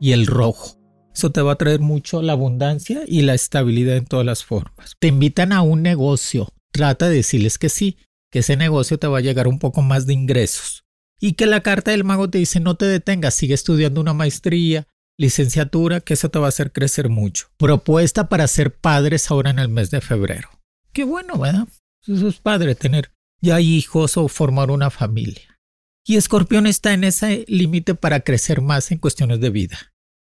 y 0.00 0.12
el 0.12 0.26
rojo. 0.26 0.80
Eso 1.14 1.30
te 1.30 1.42
va 1.42 1.52
a 1.52 1.56
traer 1.56 1.80
mucho 1.80 2.22
la 2.22 2.32
abundancia 2.32 3.02
y 3.06 3.22
la 3.22 3.34
estabilidad 3.34 3.96
en 3.96 4.06
todas 4.06 4.24
las 4.24 4.44
formas. 4.44 4.94
Te 4.98 5.08
invitan 5.08 5.52
a 5.52 5.62
un 5.62 5.82
negocio, 5.82 6.48
trata 6.72 7.08
de 7.08 7.16
decirles 7.16 7.58
que 7.58 7.68
sí, 7.68 7.98
que 8.30 8.40
ese 8.40 8.56
negocio 8.56 8.98
te 8.98 9.06
va 9.06 9.18
a 9.18 9.22
llegar 9.22 9.48
un 9.48 9.58
poco 9.58 9.82
más 9.82 10.06
de 10.06 10.14
ingresos. 10.14 10.84
Y 11.20 11.34
que 11.34 11.46
la 11.46 11.62
carta 11.62 11.90
del 11.90 12.04
mago 12.04 12.30
te 12.30 12.38
dice 12.38 12.60
no 12.60 12.76
te 12.76 12.86
detengas, 12.86 13.34
sigue 13.34 13.54
estudiando 13.54 14.00
una 14.00 14.14
maestría, 14.14 14.86
licenciatura, 15.18 16.00
que 16.00 16.14
eso 16.14 16.30
te 16.30 16.38
va 16.38 16.46
a 16.46 16.48
hacer 16.48 16.72
crecer 16.72 17.10
mucho. 17.10 17.48
Propuesta 17.58 18.28
para 18.28 18.48
ser 18.48 18.74
padres 18.74 19.30
ahora 19.30 19.50
en 19.50 19.58
el 19.58 19.68
mes 19.68 19.90
de 19.90 20.00
febrero. 20.00 20.48
Qué 20.92 21.04
bueno, 21.04 21.38
¿verdad? 21.38 21.68
Eso 22.06 22.28
es 22.28 22.36
padre 22.36 22.74
tener 22.74 23.12
ya 23.42 23.60
hijos 23.60 24.16
o 24.16 24.28
formar 24.28 24.70
una 24.70 24.90
familia. 24.90 25.60
Y 26.06 26.16
Escorpión 26.16 26.66
está 26.66 26.94
en 26.94 27.04
ese 27.04 27.44
límite 27.48 27.94
para 27.94 28.20
crecer 28.20 28.62
más 28.62 28.90
en 28.90 28.98
cuestiones 28.98 29.40
de 29.40 29.50
vida. 29.50 29.89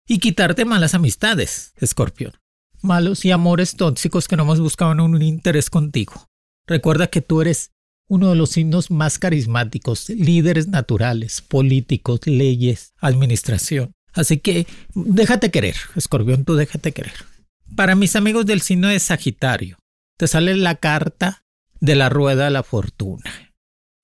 Y 0.07 0.19
quitarte 0.19 0.65
malas 0.65 0.95
amistades, 0.95 1.73
Escorpión 1.77 2.33
malos 2.83 3.25
y 3.25 3.31
amores 3.31 3.77
tóxicos 3.77 4.29
que 4.29 4.37
no 4.37 4.45
más 4.45 4.61
buscaban 4.61 5.01
un 5.01 5.21
interés 5.23 5.71
contigo. 5.71 6.29
Recuerda 6.67 7.07
que 7.07 7.23
tú 7.23 7.41
eres 7.41 7.71
uno 8.09 8.31
de 8.31 8.37
los 8.37 8.51
signos 8.51 8.91
más 8.91 9.19
carismáticos, 9.19 10.09
líderes 10.11 10.69
naturales, 10.69 11.41
políticos, 11.41 12.21
leyes, 12.27 12.93
administración. 13.01 13.93
Así 14.13 14.39
que 14.39 14.67
déjate 14.95 15.51
querer, 15.51 15.77
escorpión, 15.97 16.45
tú 16.45 16.55
déjate 16.55 16.93
querer. 16.93 17.15
Para 17.75 17.95
mis 17.95 18.17
amigos 18.17 18.45
del 18.45 18.61
signo 18.61 18.89
de 18.89 18.99
Sagitario, 18.99 19.79
te 20.19 20.29
sale 20.29 20.55
la 20.57 20.75
carta 20.75 21.45
de 21.81 21.95
la 21.95 22.11
rueda 22.11 22.45
de 22.45 22.51
la 22.51 22.63
fortuna. 22.63 23.55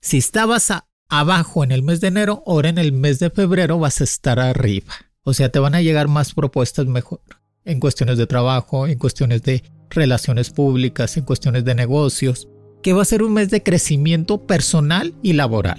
Si 0.00 0.16
estabas 0.16 0.72
abajo 1.10 1.64
en 1.64 1.72
el 1.72 1.82
mes 1.82 2.00
de 2.00 2.08
enero, 2.08 2.42
ahora 2.46 2.70
en 2.70 2.78
el 2.78 2.92
mes 2.92 3.18
de 3.18 3.30
febrero 3.30 3.78
vas 3.78 4.00
a 4.00 4.04
estar 4.04 4.40
arriba. 4.40 4.94
O 5.28 5.34
sea, 5.34 5.50
te 5.50 5.58
van 5.58 5.74
a 5.74 5.82
llegar 5.82 6.08
más 6.08 6.32
propuestas 6.32 6.86
mejor 6.86 7.20
en 7.66 7.80
cuestiones 7.80 8.16
de 8.16 8.26
trabajo, 8.26 8.86
en 8.86 8.98
cuestiones 8.98 9.42
de 9.42 9.62
relaciones 9.90 10.48
públicas, 10.48 11.18
en 11.18 11.24
cuestiones 11.24 11.66
de 11.66 11.74
negocios, 11.74 12.48
que 12.82 12.94
va 12.94 13.02
a 13.02 13.04
ser 13.04 13.22
un 13.22 13.34
mes 13.34 13.50
de 13.50 13.62
crecimiento 13.62 14.46
personal 14.46 15.12
y 15.22 15.34
laboral, 15.34 15.78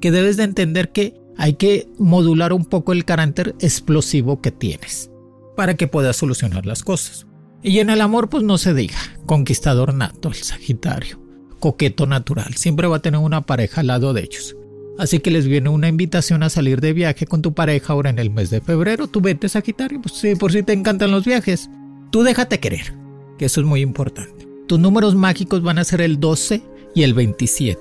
que 0.00 0.10
debes 0.10 0.36
de 0.36 0.42
entender 0.42 0.90
que 0.90 1.14
hay 1.38 1.52
que 1.52 1.88
modular 1.98 2.52
un 2.52 2.64
poco 2.64 2.92
el 2.92 3.04
carácter 3.04 3.54
explosivo 3.60 4.40
que 4.40 4.50
tienes 4.50 5.08
para 5.56 5.74
que 5.74 5.86
puedas 5.86 6.16
solucionar 6.16 6.66
las 6.66 6.82
cosas. 6.82 7.28
Y 7.62 7.78
en 7.78 7.90
el 7.90 8.00
amor 8.00 8.28
pues 8.28 8.42
no 8.42 8.58
se 8.58 8.74
diga, 8.74 8.98
conquistador 9.24 9.94
nato 9.94 10.30
el 10.30 10.34
Sagitario. 10.34 11.20
coqueto 11.60 12.06
natural. 12.06 12.56
Siempre 12.56 12.88
va 12.88 12.96
a 12.96 13.02
tener 13.02 13.20
una 13.20 13.42
pareja 13.42 13.82
al 13.82 13.86
lado 13.86 14.14
de 14.14 14.22
ellos. 14.22 14.56
Así 15.00 15.20
que 15.20 15.30
les 15.30 15.46
viene 15.46 15.70
una 15.70 15.88
invitación 15.88 16.42
a 16.42 16.50
salir 16.50 16.82
de 16.82 16.92
viaje 16.92 17.26
con 17.26 17.40
tu 17.40 17.54
pareja 17.54 17.94
ahora 17.94 18.10
en 18.10 18.18
el 18.18 18.28
mes 18.28 18.50
de 18.50 18.60
febrero. 18.60 19.06
Tú 19.06 19.22
vete 19.22 19.48
Sagitario, 19.48 20.02
pues 20.02 20.14
sí, 20.14 20.34
por 20.34 20.52
si 20.52 20.62
te 20.62 20.74
encantan 20.74 21.10
los 21.10 21.24
viajes. 21.24 21.70
Tú 22.10 22.22
déjate 22.22 22.60
querer, 22.60 22.92
que 23.38 23.46
eso 23.46 23.62
es 23.62 23.66
muy 23.66 23.80
importante. 23.80 24.46
Tus 24.68 24.78
números 24.78 25.14
mágicos 25.14 25.62
van 25.62 25.78
a 25.78 25.84
ser 25.84 26.02
el 26.02 26.20
12 26.20 26.62
y 26.94 27.02
el 27.02 27.14
27. 27.14 27.80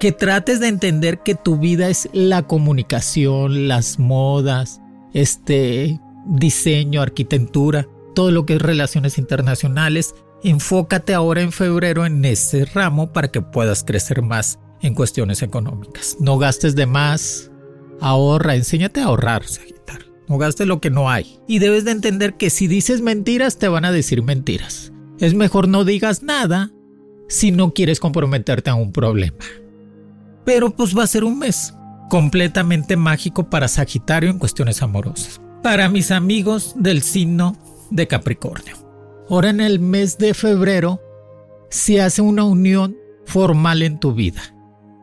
Que 0.00 0.10
trates 0.10 0.58
de 0.58 0.66
entender 0.66 1.20
que 1.20 1.36
tu 1.36 1.58
vida 1.58 1.90
es 1.90 2.08
la 2.12 2.42
comunicación, 2.42 3.68
las 3.68 4.00
modas, 4.00 4.80
este 5.14 6.00
diseño, 6.26 7.02
arquitectura, 7.02 7.86
todo 8.16 8.32
lo 8.32 8.46
que 8.46 8.54
es 8.54 8.62
relaciones 8.62 9.18
internacionales. 9.18 10.16
Enfócate 10.42 11.14
ahora 11.14 11.40
en 11.40 11.52
febrero 11.52 12.04
en 12.04 12.24
ese 12.24 12.64
ramo 12.64 13.12
para 13.12 13.28
que 13.28 13.42
puedas 13.42 13.84
crecer 13.84 14.22
más 14.22 14.58
en 14.82 14.94
cuestiones 14.94 15.42
económicas. 15.42 16.16
No 16.20 16.38
gastes 16.38 16.74
de 16.74 16.86
más, 16.86 17.50
ahorra, 18.00 18.54
enséñate 18.54 19.00
a 19.00 19.06
ahorrar, 19.06 19.44
Sagitario. 19.44 20.08
No 20.28 20.38
gastes 20.38 20.66
lo 20.66 20.80
que 20.80 20.90
no 20.90 21.10
hay. 21.10 21.40
Y 21.46 21.58
debes 21.58 21.84
de 21.84 21.92
entender 21.92 22.34
que 22.34 22.50
si 22.50 22.66
dices 22.66 23.00
mentiras, 23.00 23.58
te 23.58 23.68
van 23.68 23.84
a 23.84 23.92
decir 23.92 24.22
mentiras. 24.22 24.92
Es 25.18 25.34
mejor 25.34 25.68
no 25.68 25.84
digas 25.84 26.22
nada 26.22 26.70
si 27.28 27.50
no 27.50 27.72
quieres 27.72 27.98
comprometerte 27.98 28.70
a 28.70 28.74
un 28.74 28.92
problema. 28.92 29.44
Pero 30.44 30.70
pues 30.70 30.96
va 30.96 31.04
a 31.04 31.08
ser 31.08 31.24
un 31.24 31.38
mes 31.38 31.74
completamente 32.10 32.96
mágico 32.96 33.50
para 33.50 33.68
Sagitario 33.68 34.30
en 34.30 34.38
cuestiones 34.38 34.82
amorosas. 34.82 35.40
Para 35.62 35.88
mis 35.88 36.10
amigos 36.10 36.74
del 36.76 37.02
signo 37.02 37.56
de 37.90 38.06
Capricornio. 38.06 38.76
Ahora 39.28 39.50
en 39.50 39.60
el 39.60 39.80
mes 39.80 40.16
de 40.18 40.32
febrero 40.32 41.00
se 41.70 42.00
hace 42.00 42.22
una 42.22 42.44
unión 42.44 42.96
formal 43.26 43.82
en 43.82 43.98
tu 43.98 44.14
vida 44.14 44.54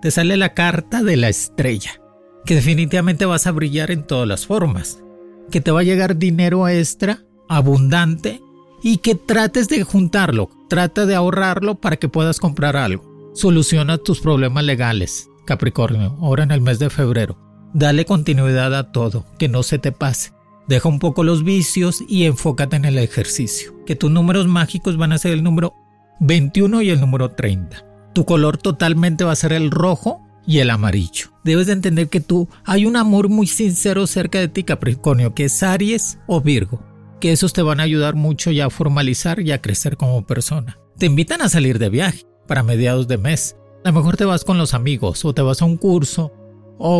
te 0.02 0.12
sale 0.12 0.38
la 0.38 0.54
carta 0.54 1.04
de 1.04 1.18
la 1.18 1.30
estrella, 1.30 2.02
que 2.46 2.56
definitivamente 2.56 3.26
vas 3.26 3.48
a 3.48 3.52
brillar 3.52 3.92
en 3.92 4.04
todas 4.04 4.28
las 4.28 4.46
formas, 4.46 5.04
que 5.52 5.62
te 5.62 5.72
va 5.72 5.82
a 5.82 5.84
llegar 5.84 6.18
dinero 6.18 6.68
extra, 6.68 7.24
abundante, 7.50 8.42
y 8.84 8.98
que 8.98 9.16
trates 9.16 9.68
de 9.68 9.84
juntarlo, 9.84 10.50
trata 10.70 11.06
de 11.06 11.16
ahorrarlo 11.16 11.76
para 11.76 11.98
que 11.98 12.10
puedas 12.10 12.40
comprar 12.40 12.78
algo. 12.78 13.32
Soluciona 13.34 13.98
tus 13.98 14.22
problemas 14.22 14.64
legales, 14.64 15.30
Capricornio, 15.46 16.18
ahora 16.22 16.44
en 16.44 16.52
el 16.52 16.62
mes 16.62 16.78
de 16.80 16.90
febrero. 16.90 17.38
Dale 17.74 18.06
continuidad 18.06 18.76
a 18.76 18.92
todo, 18.92 19.26
que 19.40 19.50
no 19.50 19.64
se 19.64 19.80
te 19.80 19.92
pase. 19.92 20.34
Deja 20.68 20.88
un 20.88 21.00
poco 21.00 21.24
los 21.24 21.44
vicios 21.44 22.04
y 22.08 22.26
enfócate 22.26 22.76
en 22.76 22.86
el 22.86 22.98
ejercicio. 22.98 23.74
Que 23.86 23.96
tus 23.96 24.12
números 24.12 24.48
mágicos 24.48 24.98
van 24.98 25.12
a 25.12 25.18
ser 25.18 25.34
el 25.34 25.44
número 25.44 25.74
21 26.20 26.82
y 26.82 26.92
el 26.92 27.02
número 27.02 27.32
30 27.32 27.95
tu 28.16 28.26
color 28.26 28.58
totalmente 28.58 29.26
va 29.26 29.34
a 29.34 29.36
ser 29.36 29.52
el 29.52 29.70
rojo 29.70 30.22
y 30.48 30.60
el 30.60 30.70
amarillo. 30.70 31.32
Debes 31.44 31.68
de 31.68 31.74
entender 31.74 32.08
que 32.08 32.22
tú 32.22 32.48
hay 32.64 32.86
un 32.86 32.96
amor 32.96 33.28
muy 33.28 33.46
sincero 33.46 34.08
cerca 34.08 34.40
de 34.40 34.48
ti, 34.48 34.64
Capricornio, 34.64 35.36
que 35.36 35.46
es 35.46 35.62
Aries 35.62 36.18
o 36.26 36.40
Virgo, 36.40 36.82
que 37.20 37.34
esos 37.34 37.52
te 37.52 37.62
van 37.62 37.82
a 37.82 37.84
ayudar 37.84 38.16
mucho 38.16 38.52
ya 38.52 38.68
a 38.68 38.70
formalizar 38.70 39.42
y 39.42 39.52
a 39.52 39.62
crecer 39.62 39.98
como 39.98 40.26
persona. 40.26 40.80
Te 40.98 41.08
invitan 41.08 41.42
a 41.42 41.50
salir 41.50 41.78
de 41.78 41.90
viaje 41.90 42.22
para 42.48 42.64
mediados 42.64 43.10
de 43.10 43.18
mes. 43.18 43.58
A 43.84 43.90
lo 43.90 43.96
mejor 43.96 44.16
te 44.16 44.24
vas 44.24 44.46
con 44.46 44.58
los 44.58 44.74
amigos 44.74 45.26
o 45.26 45.34
te 45.34 45.42
vas 45.42 45.62
a 45.62 45.66
un 45.66 45.76
curso 45.76 46.32
o 46.78 46.96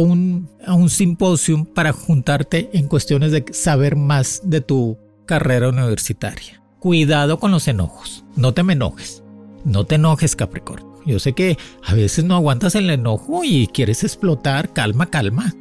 a 0.66 0.74
un 0.74 0.90
simposium 0.90 1.66
para 1.66 1.94
juntarte 1.94 2.70
en 2.74 2.90
cuestiones 2.90 3.32
de 3.32 3.46
saber 3.52 3.96
más 3.96 4.42
de 4.44 4.60
tu 4.60 4.98
carrera 5.26 5.70
universitaria. 5.70 6.62
Cuidado 6.80 7.40
con 7.40 7.52
los 7.52 7.70
enojos. 7.70 8.26
No 8.36 8.54
te 8.54 8.64
me 8.64 8.74
enojes. 8.74 9.24
No 9.64 9.86
te 9.86 9.96
enojes, 9.96 10.36
Capricornio. 10.36 10.95
Yo 11.06 11.20
sé 11.20 11.34
que 11.34 11.58
a 11.84 11.94
veces 11.94 12.26
no 12.26 12.36
aguantas 12.36 12.76
el 12.76 12.90
enojo 12.90 13.44
y 13.44 13.68
quieres 13.68 14.04
explotar. 14.04 14.74
Calma, 14.74 15.08
calma. 15.08 15.54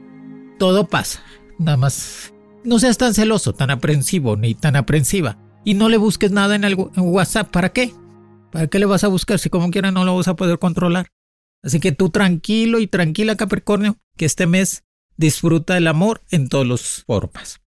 Todo 0.59 0.87
pasa. 0.87 1.23
Nada 1.59 1.77
más 1.77 2.33
no 2.65 2.79
seas 2.79 2.97
tan 2.97 3.15
celoso, 3.15 3.53
tan 3.53 3.71
aprensivo 3.71 4.37
ni 4.37 4.55
tan 4.55 4.77
aprensiva. 4.77 5.38
Y 5.64 5.75
no 5.75 5.88
le 5.88 5.99
busques 5.99 6.31
nada 6.31 6.55
en 6.55 6.64
el 6.64 6.75
WhatsApp. 6.75 7.51
¿Para 7.51 7.71
qué? 7.71 7.92
¿Para 8.51 8.68
qué 8.68 8.79
le 8.79 8.87
vas 8.87 9.05
a 9.05 9.09
buscar 9.09 9.38
si 9.38 9.51
como 9.51 9.71
quiera 9.71 9.90
no 9.90 10.05
lo 10.05 10.16
vas 10.16 10.29
a 10.29 10.37
poder 10.37 10.59
controlar? 10.59 11.09
Así 11.62 11.81
que 11.81 11.92
tú 11.92 12.11
tranquilo 12.11 12.79
y 12.79 12.87
tranquila 12.87 13.37
Capricornio, 13.37 13.97
que 14.16 14.27
este 14.27 14.47
mes 14.47 14.85
disfruta 15.16 15.75
del 15.75 15.87
amor 15.87 16.23
en 16.31 16.49
todas 16.49 16.66
las 16.66 17.05
formas. 17.07 17.61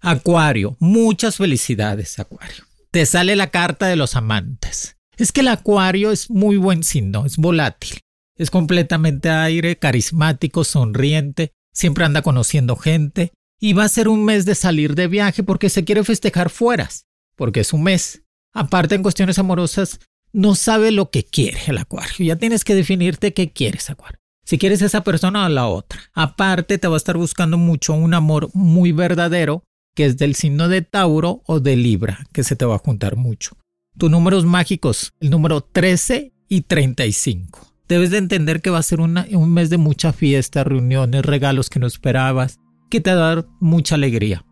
Acuario, 0.00 0.76
muchas 0.80 1.36
felicidades 1.36 2.18
Acuario. 2.18 2.64
Te 2.90 3.06
sale 3.06 3.36
la 3.36 3.50
carta 3.50 3.86
de 3.86 3.96
los 3.96 4.16
amantes. 4.16 4.96
Es 5.16 5.30
que 5.32 5.42
el 5.42 5.48
acuario 5.48 6.10
es 6.10 6.30
muy 6.30 6.56
buen 6.56 6.84
signo, 6.84 7.26
es 7.26 7.36
volátil, 7.36 8.00
es 8.36 8.50
completamente 8.50 9.28
aire, 9.28 9.76
carismático, 9.76 10.64
sonriente, 10.64 11.52
siempre 11.72 12.04
anda 12.04 12.22
conociendo 12.22 12.76
gente 12.76 13.32
y 13.60 13.74
va 13.74 13.84
a 13.84 13.88
ser 13.88 14.08
un 14.08 14.24
mes 14.24 14.46
de 14.46 14.54
salir 14.54 14.94
de 14.94 15.08
viaje 15.08 15.42
porque 15.42 15.68
se 15.68 15.84
quiere 15.84 16.02
festejar 16.02 16.50
fueras, 16.50 17.06
porque 17.36 17.60
es 17.60 17.72
un 17.72 17.82
mes. 17.84 18.22
Aparte 18.54 18.94
en 18.94 19.02
cuestiones 19.02 19.38
amorosas, 19.38 20.00
no 20.32 20.54
sabe 20.54 20.90
lo 20.90 21.10
que 21.10 21.24
quiere 21.24 21.60
el 21.66 21.78
acuario, 21.78 22.26
ya 22.26 22.36
tienes 22.36 22.64
que 22.64 22.74
definirte 22.74 23.34
qué 23.34 23.52
quieres 23.52 23.90
acuario. 23.90 24.18
Si 24.44 24.58
quieres 24.58 24.82
esa 24.82 25.04
persona 25.04 25.46
o 25.46 25.48
la 25.48 25.68
otra. 25.68 26.00
Aparte 26.14 26.78
te 26.78 26.88
va 26.88 26.94
a 26.94 26.96
estar 26.96 27.16
buscando 27.16 27.58
mucho 27.58 27.92
un 27.92 28.12
amor 28.12 28.50
muy 28.54 28.90
verdadero 28.90 29.62
que 29.94 30.06
es 30.06 30.16
del 30.16 30.34
signo 30.34 30.68
de 30.68 30.82
Tauro 30.82 31.42
o 31.46 31.60
de 31.60 31.76
Libra, 31.76 32.26
que 32.32 32.42
se 32.42 32.56
te 32.56 32.64
va 32.64 32.76
a 32.76 32.78
juntar 32.78 33.14
mucho 33.14 33.61
tus 33.96 34.10
números 34.10 34.44
mágicos, 34.44 35.12
el 35.20 35.30
número 35.30 35.60
13 35.60 36.32
y 36.48 36.62
35. 36.62 37.66
Debes 37.88 38.10
de 38.10 38.18
entender 38.18 38.62
que 38.62 38.70
va 38.70 38.78
a 38.78 38.82
ser 38.82 39.00
un 39.00 39.52
mes 39.52 39.70
de 39.70 39.76
mucha 39.76 40.12
fiesta, 40.12 40.64
reuniones, 40.64 41.24
regalos 41.24 41.68
que 41.68 41.78
no 41.78 41.86
esperabas, 41.86 42.58
que 42.90 43.00
te 43.00 43.14
va 43.14 43.16
a 43.16 43.34
dar 43.34 43.46
mucha 43.60 43.96
alegría. 43.96 44.44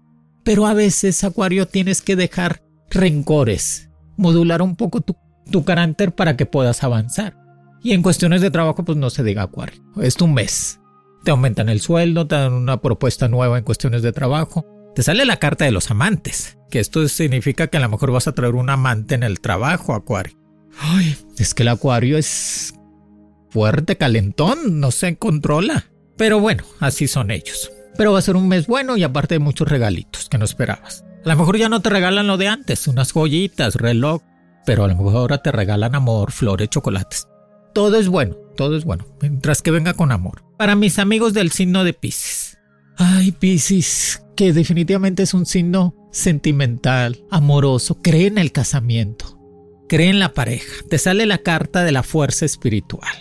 Pero 0.45 0.67
a 0.67 0.75
veces, 0.75 1.25
Acuario, 1.25 1.67
tienes 1.67 2.03
que 2.03 2.17
dejar 2.17 2.63
rencores, 2.91 3.91
modular 4.17 4.63
un 4.63 4.77
poco 4.77 5.01
tu, 5.01 5.17
tu 5.51 5.65
carácter 5.65 6.15
para 6.15 6.37
que 6.37 6.47
puedas 6.47 6.83
avanzar. 6.83 7.37
Y 7.83 7.93
en 7.93 8.03
cuestiones 8.03 8.43
de 8.43 8.51
trabajo, 8.51 8.85
pues 8.85 8.99
no 8.99 9.09
se 9.11 9.23
diga 9.23 9.43
Acuario. 9.43 9.83
Es 10.03 10.17
tu 10.17 10.27
mes. 10.29 10.81
Te 11.25 11.31
aumentan 11.31 11.69
el 11.69 11.81
sueldo, 11.81 12.27
te 12.27 12.35
dan 12.35 12.53
una 12.53 12.81
propuesta 12.81 13.29
nueva 13.29 13.59
en 13.59 13.65
cuestiones 13.65 14.03
de 14.03 14.13
trabajo 14.13 14.67
te 14.95 15.03
sale 15.03 15.25
la 15.25 15.39
carta 15.39 15.65
de 15.65 15.71
los 15.71 15.91
amantes, 15.91 16.59
que 16.71 16.81
esto 16.81 17.07
significa 17.09 17.67
que 17.67 17.77
a 17.77 17.81
lo 17.81 17.89
mejor 17.89 18.13
vas 18.13 18.29
a 18.29 18.33
traer 18.33 18.55
un 18.55 18.71
amante 18.71 19.15
en 19.15 19.23
el 19.23 19.41
trabajo, 19.41 19.95
Acuario. 19.95 20.39
Ay, 20.79 21.17
es 21.37 21.53
que 21.53 21.65
el 21.65 21.69
Acuario 21.69 22.17
es 22.17 22.75
fuerte, 23.51 23.97
calentón, 23.97 24.81
no 24.81 24.91
se 24.91 25.17
controla. 25.17 25.87
Pero 26.17 26.41
bueno, 26.41 26.65
así 26.79 27.09
son 27.09 27.31
ellos. 27.31 27.71
Pero 27.97 28.13
va 28.13 28.21
a 28.21 28.23
ser 28.23 28.37
un 28.37 28.49
mes 28.49 28.67
bueno 28.67 28.97
y 28.97 29.03
aparte 29.03 29.35
de 29.35 29.41
muchos 29.41 29.69
regalitos 29.69 30.29
que 30.29 30.39
no 30.39 30.45
esperabas. 30.45 31.05
A 31.25 31.29
lo 31.29 31.37
mejor 31.37 31.59
ya 31.59 31.69
no 31.69 31.81
te 31.83 31.91
regalan 31.91 32.27
lo 32.27 32.39
de 32.39 32.49
antes, 32.49 32.89
unas 32.89 33.13
joyitas, 33.13 33.75
reloj, 33.75 34.23
pero 34.65 34.85
a 34.85 34.89
lo 34.89 34.97
mejor 34.97 35.17
ahora 35.17 35.43
te 35.43 35.53
regalan 35.53 35.95
amor, 35.95 36.33
flores, 36.33 36.71
chocolates. 36.71 37.29
Todo 37.75 37.99
es 37.99 38.09
bueno, 38.09 38.37
todo 38.57 38.77
es 38.77 38.85
bueno, 38.85 39.07
mientras 39.21 39.63
que 39.63 39.71
venga 39.71 39.95
con 39.95 40.13
amor. 40.13 40.43
Para 40.57 40.77
mis 40.77 40.99
amigos 40.99 41.35
del 41.35 41.51
signo 41.51 41.85
de 41.85 41.93
Pisces. 41.93 42.59
Ay, 43.03 43.33
Pisces, 43.33 44.23
que 44.37 44.53
definitivamente 44.53 45.23
es 45.23 45.33
un 45.33 45.47
signo 45.47 45.95
sentimental, 46.13 47.25
amoroso, 47.31 48.03
cree 48.03 48.27
en 48.27 48.37
el 48.37 48.53
casamiento, 48.53 49.39
cree 49.89 50.11
en 50.11 50.19
la 50.19 50.35
pareja. 50.35 50.85
Te 50.91 50.99
sale 50.99 51.25
la 51.25 51.39
carta 51.39 51.83
de 51.83 51.93
la 51.93 52.03
fuerza 52.03 52.45
espiritual. 52.45 53.17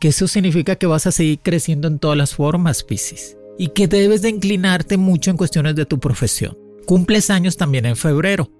Que 0.00 0.08
eso 0.08 0.26
significa 0.26 0.74
que 0.74 0.88
vas 0.88 1.06
a 1.06 1.12
seguir 1.12 1.38
creciendo 1.38 1.86
en 1.86 2.00
todas 2.00 2.18
las 2.18 2.34
formas, 2.34 2.82
Piscis, 2.82 3.36
y 3.58 3.68
que 3.68 3.86
debes 3.86 4.22
de 4.22 4.30
inclinarte 4.30 4.96
mucho 4.96 5.30
en 5.30 5.36
cuestiones 5.36 5.76
de 5.76 5.86
tu 5.86 6.00
profesión. 6.00 6.58
Cumples 6.84 7.30
años 7.30 7.56
también 7.56 7.86
en 7.86 7.94
febrero, 7.94 8.50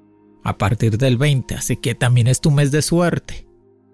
a 0.45 0.57
partir 0.59 0.97
del 0.97 1.16
20, 1.19 1.57
así 1.57 1.77
que 1.77 1.97
también 1.97 2.29
es 2.29 2.40
tu 2.40 2.53
mes 2.53 2.71
de 2.71 2.83
suerte. 2.83 3.49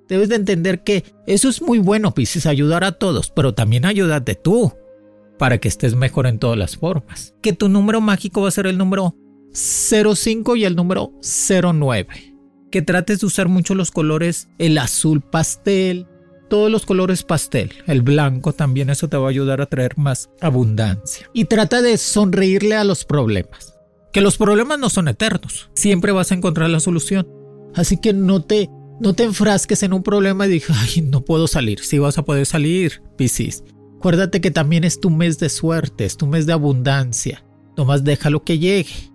Debes 0.07 0.29
de 0.29 0.37
entender 0.37 0.83
que 0.83 1.03
eso 1.27 1.49
es 1.49 1.63
muy 1.63 1.79
bueno, 1.79 2.13
Piscis, 2.13 2.45
ayudar 2.45 2.85
a 2.85 2.93
todos, 2.93 3.31
pero 3.31 3.55
también 3.55 3.87
ayúdate 3.87 4.35
tú 4.35 4.75
para 5.39 5.59
que 5.59 5.69
estés 5.69 5.95
mejor 5.95 6.27
en 6.27 6.39
todas 6.39 6.59
las 6.59 6.77
formas. 6.77 7.35
Que 7.43 7.53
tu 7.53 7.69
número 7.69 8.01
mágico 8.01 8.43
va 8.43 8.49
a 8.49 8.53
ser 8.53 8.67
el 8.67 8.79
número 8.79 9.17
05 9.53 10.57
y 10.57 10.65
el 10.65 10.77
número 10.77 11.13
09. 11.23 12.35
Que 12.71 12.83
trates 12.83 13.21
de 13.21 13.27
usar 13.27 13.49
mucho 13.49 13.75
los 13.75 13.91
colores, 13.91 14.49
el 14.59 14.77
azul 14.79 15.23
pastel, 15.23 16.07
todos 16.49 16.71
los 16.71 16.87
colores 16.87 17.23
pastel, 17.23 17.73
el 17.87 18.03
blanco 18.03 18.53
también, 18.53 18.91
eso 18.91 19.09
te 19.09 19.17
va 19.17 19.27
a 19.27 19.31
ayudar 19.31 19.61
a 19.61 19.67
traer 19.67 19.97
más 19.97 20.31
abundancia. 20.41 21.29
Y 21.33 21.47
trata 21.47 21.83
de 21.83 21.97
sonreírle 21.97 22.77
a 22.77 22.85
los 22.85 23.05
problemas. 23.05 23.75
Que 24.13 24.21
los 24.21 24.39
problemas 24.39 24.79
no 24.79 24.89
son 24.89 25.09
eternos, 25.09 25.71
siempre 25.75 26.13
vas 26.13 26.31
a 26.31 26.35
encontrar 26.35 26.71
la 26.71 26.81
solución. 26.81 27.29
Así 27.75 27.99
que 27.99 28.13
no 28.13 28.43
te, 28.43 28.71
no 29.01 29.15
te 29.15 29.25
enfrasques 29.25 29.83
en 29.83 29.93
un 29.93 30.03
problema 30.03 30.47
y 30.47 30.51
digas, 30.51 30.71
ay, 30.71 31.03
no 31.03 31.23
puedo 31.23 31.47
salir. 31.47 31.81
Sí 31.81 31.99
vas 31.99 32.17
a 32.17 32.25
poder 32.25 32.47
salir, 32.47 33.03
Piscis. 33.17 33.63
Acuérdate 33.99 34.41
que 34.41 34.51
también 34.51 34.85
es 34.85 35.01
tu 35.01 35.11
mes 35.11 35.39
de 35.39 35.49
suerte, 35.49 36.05
es 36.05 36.17
tu 36.17 36.27
mes 36.27 36.47
de 36.47 36.53
abundancia. 36.53 37.45
Nomás 37.77 38.05
déjalo 38.05 38.45
que 38.45 38.59
llegue. 38.59 39.13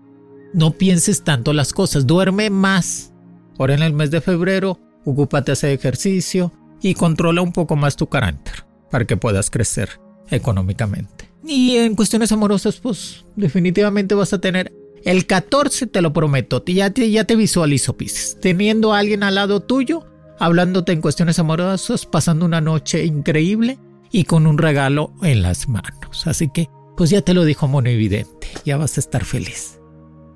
No 0.53 0.71
pienses 0.71 1.23
tanto 1.23 1.53
las 1.53 1.73
cosas, 1.73 2.07
duerme 2.07 2.49
más. 2.49 3.13
Ahora 3.57 3.75
en 3.75 3.83
el 3.83 3.93
mes 3.93 4.11
de 4.11 4.21
febrero, 4.21 4.79
ocúpate 5.05 5.53
de 5.53 5.73
ejercicio, 5.73 6.51
y 6.81 6.95
controla 6.95 7.41
un 7.41 7.53
poco 7.53 7.75
más 7.75 7.95
tu 7.95 8.07
carácter 8.07 8.65
para 8.89 9.05
que 9.05 9.17
puedas 9.17 9.49
crecer 9.49 10.01
económicamente. 10.29 11.29
Y 11.45 11.77
en 11.77 11.95
cuestiones 11.95 12.31
amorosas, 12.31 12.77
pues 12.77 13.25
definitivamente 13.35 14.15
vas 14.15 14.33
a 14.33 14.41
tener 14.41 14.73
el 15.03 15.25
14, 15.25 15.87
te 15.87 16.01
lo 16.01 16.13
prometo, 16.13 16.63
ya 16.65 16.91
te, 16.91 17.09
ya 17.09 17.23
te 17.23 17.35
visualizo, 17.35 17.97
Pisces, 17.97 18.37
teniendo 18.39 18.93
a 18.93 18.99
alguien 18.99 19.23
al 19.23 19.35
lado 19.35 19.61
tuyo, 19.61 20.05
hablándote 20.39 20.91
en 20.91 21.01
cuestiones 21.01 21.39
amorosas, 21.39 22.05
pasando 22.05 22.45
una 22.45 22.61
noche 22.61 23.05
increíble 23.05 23.79
y 24.11 24.25
con 24.25 24.47
un 24.47 24.57
regalo 24.57 25.13
en 25.21 25.41
las 25.41 25.67
manos. 25.67 26.27
Así 26.27 26.49
que, 26.49 26.69
pues 26.97 27.09
ya 27.09 27.21
te 27.21 27.33
lo 27.33 27.45
dijo 27.45 27.67
Mono 27.67 27.89
Evidente, 27.89 28.47
ya 28.65 28.77
vas 28.77 28.97
a 28.97 28.99
estar 28.99 29.25
feliz. 29.25 29.79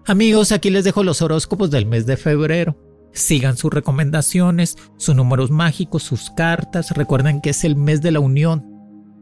Amigos, 0.06 0.52
aquí 0.52 0.70
les 0.70 0.84
dejo 0.86 1.04
los 1.04 1.22
horóscopos 1.22 1.72
del 1.72 1.86
mes 1.86 2.06
de 2.06 2.18
febrero. 2.18 2.78
Sigan 3.12 3.58
sus 3.58 3.74
recomendaciones, 3.74 4.78
sus 4.98 5.16
números 5.16 5.50
mágicos, 5.50 6.04
sus 6.04 6.30
cartas. 6.30 6.92
Recuerden 6.92 7.42
que 7.42 7.52
es 7.52 7.64
el 7.64 7.76
mes 7.76 8.02
de 8.02 8.12
la 8.12 8.20
unión, 8.20 8.66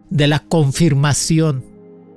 de 0.10 0.28
la 0.28 0.40
confirmación. 0.40 1.64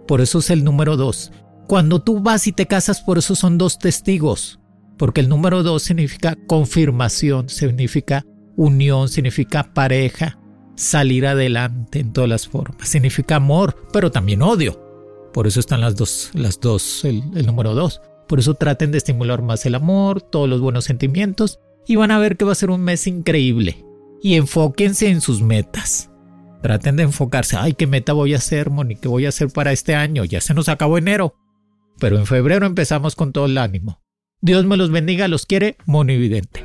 Por 0.08 0.20
eso 0.20 0.38
es 0.40 0.50
el 0.50 0.64
número 0.64 0.96
dos. 0.96 1.32
Cuando 1.68 2.02
tú 2.02 2.20
vas 2.20 2.46
y 2.46 2.52
te 2.52 2.66
casas, 2.66 3.02
por 3.02 3.18
eso 3.18 3.34
son 3.34 3.58
dos 3.58 3.78
testigos. 3.78 4.58
Porque 4.96 5.20
el 5.20 5.28
número 5.28 5.62
dos 5.62 5.82
significa 5.82 6.36
confirmación, 6.46 7.48
significa 7.48 8.24
unión, 8.56 9.08
significa 9.08 9.74
pareja, 9.74 10.38
salir 10.76 11.26
adelante 11.26 12.00
en 12.00 12.12
todas 12.12 12.30
las 12.30 12.46
formas. 12.46 12.88
Significa 12.88 13.36
amor, 13.36 13.88
pero 13.92 14.10
también 14.10 14.42
odio. 14.42 14.80
Por 15.32 15.46
eso 15.46 15.60
están 15.60 15.80
las 15.80 15.96
dos, 15.96 16.30
las 16.34 16.60
dos, 16.60 17.04
el, 17.04 17.22
número 17.44 17.74
dos. 17.74 18.00
Por 18.28 18.38
eso 18.38 18.54
traten 18.54 18.92
de 18.92 18.98
estimular 18.98 19.42
más 19.42 19.66
el 19.66 19.74
amor, 19.74 20.22
todos 20.22 20.48
los 20.48 20.60
buenos 20.60 20.84
sentimientos 20.84 21.60
y 21.86 21.96
van 21.96 22.10
a 22.10 22.18
ver 22.18 22.36
que 22.36 22.44
va 22.44 22.52
a 22.52 22.56
ser 22.56 22.70
un 22.70 22.82
mes 22.82 23.06
increíble. 23.06 23.84
Y 24.22 24.34
enfóquense 24.34 25.08
en 25.08 25.20
sus 25.20 25.42
metas. 25.42 26.10
Traten 26.62 26.96
de 26.96 27.04
enfocarse, 27.04 27.56
ay, 27.56 27.74
¿qué 27.74 27.86
meta 27.86 28.12
voy 28.12 28.34
a 28.34 28.38
hacer, 28.38 28.70
Moni? 28.70 28.96
¿Qué 28.96 29.08
voy 29.08 29.26
a 29.26 29.28
hacer 29.28 29.48
para 29.48 29.72
este 29.72 29.94
año? 29.94 30.24
Ya 30.24 30.40
se 30.40 30.54
nos 30.54 30.68
acabó 30.68 30.98
enero. 30.98 31.34
Pero 31.98 32.18
en 32.18 32.26
febrero 32.26 32.66
empezamos 32.66 33.14
con 33.14 33.32
todo 33.32 33.46
el 33.46 33.58
ánimo. 33.58 34.00
Dios 34.40 34.64
me 34.64 34.76
los 34.76 34.90
bendiga, 34.90 35.28
los 35.28 35.46
quiere, 35.46 35.76
Monividente. 35.86 36.64